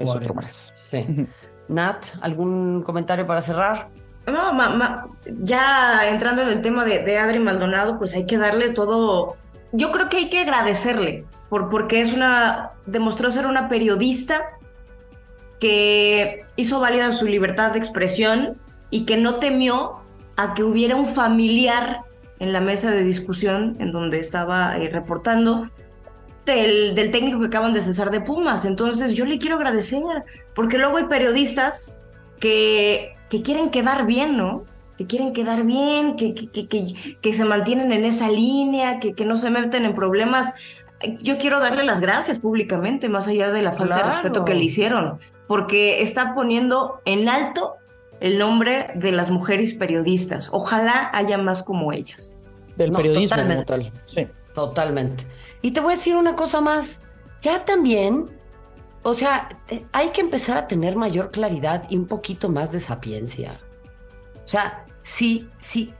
es 0.00 0.10
otro 0.10 0.34
más. 0.34 0.72
Sí. 0.74 1.26
Nat, 1.68 2.06
¿algún 2.20 2.82
comentario 2.82 3.26
para 3.26 3.40
cerrar? 3.42 3.88
No, 4.26 4.52
ma- 4.52 4.70
ma- 4.70 5.06
ya 5.42 6.08
entrando 6.08 6.42
en 6.42 6.48
el 6.48 6.62
tema 6.62 6.84
de, 6.84 7.02
de 7.02 7.18
Adri 7.18 7.38
Maldonado, 7.38 7.98
pues 7.98 8.14
hay 8.14 8.26
que 8.26 8.38
darle 8.38 8.70
todo, 8.70 9.36
yo 9.72 9.92
creo 9.92 10.08
que 10.08 10.18
hay 10.18 10.30
que 10.30 10.40
agradecerle, 10.40 11.24
por, 11.48 11.68
porque 11.70 12.00
es 12.00 12.12
una, 12.12 12.72
demostró 12.86 13.30
ser 13.30 13.46
una 13.46 13.68
periodista 13.68 14.42
que 15.58 16.44
hizo 16.56 16.80
válida 16.80 17.12
su 17.12 17.26
libertad 17.26 17.72
de 17.72 17.78
expresión 17.78 18.58
y 18.90 19.04
que 19.04 19.16
no 19.16 19.36
temió 19.36 20.00
a 20.36 20.54
que 20.54 20.62
hubiera 20.64 20.96
un 20.96 21.06
familiar 21.06 22.00
en 22.38 22.52
la 22.52 22.60
mesa 22.60 22.90
de 22.90 23.02
discusión 23.02 23.76
en 23.80 23.92
donde 23.92 24.18
estaba 24.20 24.76
eh, 24.78 24.88
reportando 24.90 25.68
del, 26.46 26.94
del, 26.94 27.10
técnico 27.10 27.40
que 27.40 27.46
acaban 27.46 27.72
de 27.72 27.82
cesar 27.82 28.10
de 28.10 28.20
Pumas. 28.20 28.64
Entonces 28.64 29.12
yo 29.14 29.24
le 29.24 29.38
quiero 29.38 29.56
agradecer, 29.56 30.02
porque 30.54 30.78
luego 30.78 30.98
hay 30.98 31.04
periodistas 31.04 31.96
que, 32.38 33.16
que 33.28 33.42
quieren 33.42 33.70
quedar 33.70 34.06
bien, 34.06 34.36
¿no? 34.36 34.64
Que 34.96 35.06
quieren 35.06 35.32
quedar 35.32 35.64
bien, 35.64 36.16
que, 36.16 36.34
que, 36.34 36.68
que, 36.68 37.16
que 37.20 37.32
se 37.32 37.44
mantienen 37.44 37.92
en 37.92 38.04
esa 38.04 38.30
línea, 38.30 39.00
que, 39.00 39.14
que 39.14 39.24
no 39.24 39.36
se 39.36 39.50
meten 39.50 39.84
en 39.84 39.94
problemas. 39.94 40.52
Yo 41.22 41.38
quiero 41.38 41.60
darle 41.60 41.84
las 41.84 42.00
gracias 42.00 42.38
públicamente, 42.38 43.08
más 43.08 43.26
allá 43.26 43.50
de 43.50 43.62
la 43.62 43.72
falta 43.72 43.94
claro. 43.94 44.08
de 44.08 44.14
respeto 44.14 44.44
que 44.44 44.54
le 44.54 44.64
hicieron, 44.64 45.18
porque 45.46 46.02
está 46.02 46.34
poniendo 46.34 47.00
en 47.06 47.28
alto 47.28 47.76
el 48.20 48.38
nombre 48.38 48.88
de 48.94 49.12
las 49.12 49.30
mujeres 49.30 49.72
periodistas. 49.72 50.50
Ojalá 50.52 51.10
haya 51.14 51.38
más 51.38 51.62
como 51.62 51.92
ellas. 51.92 52.36
Del 52.76 52.92
no, 52.92 52.98
periodismo 52.98 53.28
totalmente, 53.28 53.64
tal. 53.64 53.92
Sí. 54.04 54.28
Totalmente. 54.54 55.24
Y 55.62 55.72
te 55.72 55.80
voy 55.80 55.92
a 55.92 55.96
decir 55.96 56.16
una 56.16 56.36
cosa 56.36 56.60
más. 56.60 57.00
Ya 57.40 57.64
también, 57.64 58.30
o 59.02 59.14
sea, 59.14 59.60
hay 59.92 60.10
que 60.10 60.20
empezar 60.20 60.56
a 60.56 60.68
tener 60.68 60.96
mayor 60.96 61.30
claridad 61.30 61.84
y 61.88 61.96
un 61.96 62.06
poquito 62.06 62.48
más 62.48 62.72
de 62.72 62.80
sapiencia. 62.80 63.60
O 64.44 64.48
sea, 64.48 64.84
si, 65.02 65.48
si, 65.58 65.92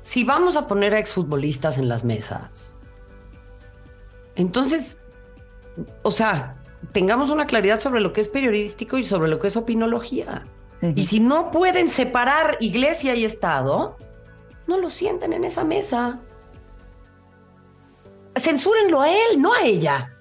si 0.00 0.24
vamos 0.24 0.56
a 0.56 0.66
poner 0.66 0.94
a 0.94 0.98
exfutbolistas 0.98 1.78
en 1.78 1.88
las 1.88 2.04
mesas, 2.04 2.74
entonces, 4.36 4.98
o 6.02 6.10
sea, 6.10 6.56
tengamos 6.92 7.30
una 7.30 7.46
claridad 7.46 7.80
sobre 7.80 8.00
lo 8.00 8.12
que 8.12 8.20
es 8.20 8.28
periodístico 8.28 8.96
y 8.96 9.04
sobre 9.04 9.28
lo 9.28 9.38
que 9.38 9.48
es 9.48 9.56
opinología. 9.56 10.44
Y 10.94 11.04
si 11.04 11.20
no 11.20 11.50
pueden 11.50 11.90
separar 11.90 12.56
iglesia 12.58 13.14
y 13.14 13.26
Estado, 13.26 13.98
no 14.66 14.78
lo 14.78 14.88
sienten 14.88 15.34
en 15.34 15.44
esa 15.44 15.62
mesa. 15.62 16.20
Censúrenlo 18.36 19.00
a 19.00 19.10
él, 19.10 19.40
no 19.40 19.52
a 19.52 19.62
ella. 19.62 20.16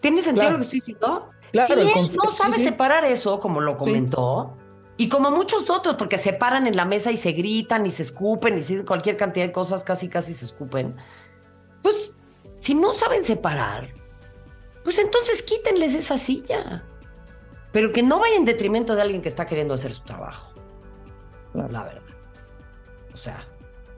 ¿Tiene 0.00 0.22
sentido 0.22 0.42
Claro. 0.42 0.52
lo 0.52 0.58
que 0.58 0.64
estoy 0.64 0.80
diciendo? 0.80 1.30
Claro, 1.52 1.74
si 1.74 1.80
él 1.80 2.10
no 2.24 2.32
sabe 2.32 2.58
sí, 2.58 2.64
separar 2.64 3.04
eso, 3.04 3.40
como 3.40 3.60
lo 3.60 3.76
comentó, 3.76 4.56
y 4.96 5.08
como 5.08 5.30
muchos 5.30 5.70
otros, 5.70 5.96
porque 5.96 6.18
se 6.18 6.32
paran 6.32 6.66
en 6.66 6.76
la 6.76 6.84
mesa 6.84 7.10
y 7.10 7.16
se 7.16 7.32
gritan 7.32 7.86
y 7.86 7.90
se 7.90 8.02
escupen 8.02 8.58
y 8.58 8.62
se 8.62 8.74
dicen 8.74 8.86
cualquier 8.86 9.16
cantidad 9.16 9.46
de 9.46 9.52
cosas, 9.52 9.82
casi 9.82 10.08
casi 10.08 10.34
se 10.34 10.44
escupen, 10.44 10.96
pues 11.82 12.16
si 12.58 12.74
no 12.74 12.92
saben 12.92 13.24
separar, 13.24 13.92
pues 14.82 14.98
entonces 14.98 15.42
quítenles 15.42 15.94
esa 15.94 16.18
silla. 16.18 16.84
Pero 17.72 17.92
que 17.92 18.02
no 18.02 18.20
vaya 18.20 18.36
en 18.36 18.44
detrimento 18.44 18.94
de 18.94 19.02
alguien 19.02 19.20
que 19.20 19.28
está 19.28 19.46
queriendo 19.46 19.74
hacer 19.74 19.92
su 19.92 20.04
trabajo. 20.04 20.52
Claro. 21.52 21.68
La 21.72 21.82
verdad. 21.82 22.02
O 23.12 23.16
sea, 23.16 23.44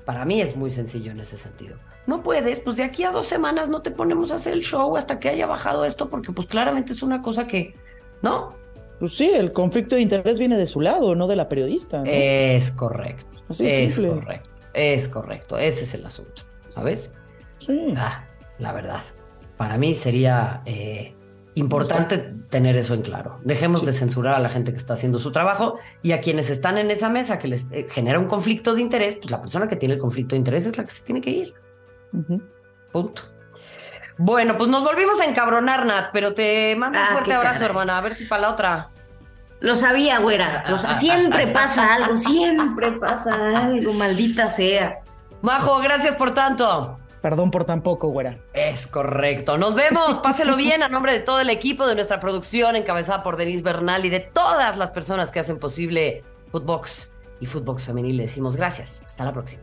para 0.06 0.24
mí 0.24 0.40
es 0.40 0.56
muy 0.56 0.70
sencillo 0.70 1.12
en 1.12 1.20
ese 1.20 1.36
sentido. 1.36 1.76
No 2.06 2.22
puedes, 2.22 2.60
pues 2.60 2.76
de 2.76 2.84
aquí 2.84 3.02
a 3.04 3.10
dos 3.10 3.26
semanas 3.26 3.68
no 3.68 3.82
te 3.82 3.90
ponemos 3.90 4.30
a 4.30 4.36
hacer 4.36 4.52
el 4.52 4.62
show 4.62 4.96
hasta 4.96 5.18
que 5.18 5.28
haya 5.28 5.46
bajado 5.46 5.84
esto, 5.84 6.08
porque 6.08 6.32
pues 6.32 6.46
claramente 6.46 6.92
es 6.92 7.02
una 7.02 7.20
cosa 7.20 7.46
que, 7.46 7.74
¿no? 8.22 8.54
Pues 8.98 9.14
sí, 9.14 9.30
el 9.34 9.52
conflicto 9.52 9.96
de 9.96 10.02
interés 10.02 10.38
viene 10.38 10.56
de 10.56 10.66
su 10.66 10.80
lado, 10.80 11.14
no 11.14 11.26
de 11.26 11.36
la 11.36 11.48
periodista. 11.48 11.98
¿no? 11.98 12.04
Es 12.06 12.70
correcto. 12.70 13.38
Así 13.48 13.66
es 13.66 13.94
simple. 13.94 14.14
correcto. 14.14 14.50
Es 14.72 15.08
correcto. 15.08 15.58
Ese 15.58 15.84
es 15.84 15.94
el 15.94 16.06
asunto, 16.06 16.42
¿sabes? 16.68 17.12
Sí. 17.58 17.94
Ah, 17.96 18.24
la 18.58 18.72
verdad. 18.72 19.02
Para 19.56 19.76
mí 19.76 19.94
sería 19.94 20.62
eh, 20.64 21.14
importante 21.54 22.18
tener 22.50 22.76
eso 22.76 22.94
en 22.94 23.02
claro. 23.02 23.40
Dejemos 23.42 23.84
de 23.84 23.92
censurar 23.92 24.34
a 24.34 24.38
la 24.38 24.48
gente 24.48 24.72
que 24.72 24.78
está 24.78 24.94
haciendo 24.94 25.18
su 25.18 25.32
trabajo 25.32 25.78
y 26.02 26.12
a 26.12 26.20
quienes 26.20 26.50
están 26.50 26.78
en 26.78 26.90
esa 26.90 27.08
mesa 27.08 27.38
que 27.38 27.48
les 27.48 27.70
eh, 27.72 27.86
genera 27.90 28.18
un 28.18 28.28
conflicto 28.28 28.74
de 28.74 28.82
interés, 28.82 29.16
pues 29.16 29.30
la 29.30 29.40
persona 29.40 29.68
que 29.68 29.76
tiene 29.76 29.94
el 29.94 30.00
conflicto 30.00 30.34
de 30.34 30.38
interés 30.38 30.66
es 30.66 30.76
la 30.76 30.84
que 30.84 30.90
se 30.90 31.04
tiene 31.04 31.20
que 31.20 31.30
ir. 31.30 31.54
Punto. 32.92 33.22
Bueno, 34.18 34.56
pues 34.56 34.70
nos 34.70 34.82
volvimos 34.82 35.20
a 35.20 35.26
encabronar, 35.26 35.84
Nat, 35.84 36.08
pero 36.12 36.32
te 36.34 36.74
mando 36.76 36.98
un 36.98 37.04
Ah, 37.04 37.08
fuerte 37.12 37.34
abrazo, 37.34 37.54
caray. 37.54 37.68
hermana. 37.68 37.98
A 37.98 38.00
ver 38.00 38.14
si 38.14 38.24
para 38.24 38.42
la 38.42 38.50
otra. 38.50 38.90
Lo 39.60 39.74
sabía, 39.74 40.18
güera. 40.20 40.64
Lo 40.68 40.78
sa- 40.78 40.94
siempre 40.94 41.46
pasa 41.48 41.94
algo, 41.94 42.16
siempre 42.16 42.92
pasa 42.92 43.34
algo, 43.66 43.92
maldita 43.94 44.48
sea. 44.48 45.00
Majo, 45.42 45.78
gracias 45.80 46.16
por 46.16 46.32
tanto. 46.32 46.98
Perdón 47.20 47.50
por 47.50 47.64
tan 47.64 47.82
poco, 47.82 48.08
güera. 48.08 48.38
Es 48.52 48.86
correcto. 48.86 49.58
Nos 49.58 49.74
vemos. 49.74 50.20
Páselo 50.20 50.56
bien 50.56 50.82
a 50.82 50.88
nombre 50.88 51.12
de 51.12 51.20
todo 51.20 51.40
el 51.40 51.50
equipo 51.50 51.86
de 51.86 51.94
nuestra 51.94 52.20
producción, 52.20 52.76
encabezada 52.76 53.22
por 53.22 53.36
Denise 53.36 53.62
Bernal 53.62 54.04
y 54.04 54.10
de 54.10 54.20
todas 54.20 54.76
las 54.76 54.90
personas 54.92 55.30
que 55.32 55.40
hacen 55.40 55.58
posible 55.58 56.22
Footbox 56.52 57.14
y 57.40 57.46
Footbox 57.46 57.84
Femenil. 57.84 58.16
Le 58.16 58.22
decimos 58.24 58.56
gracias. 58.56 59.02
Hasta 59.08 59.24
la 59.24 59.32
próxima. 59.32 59.62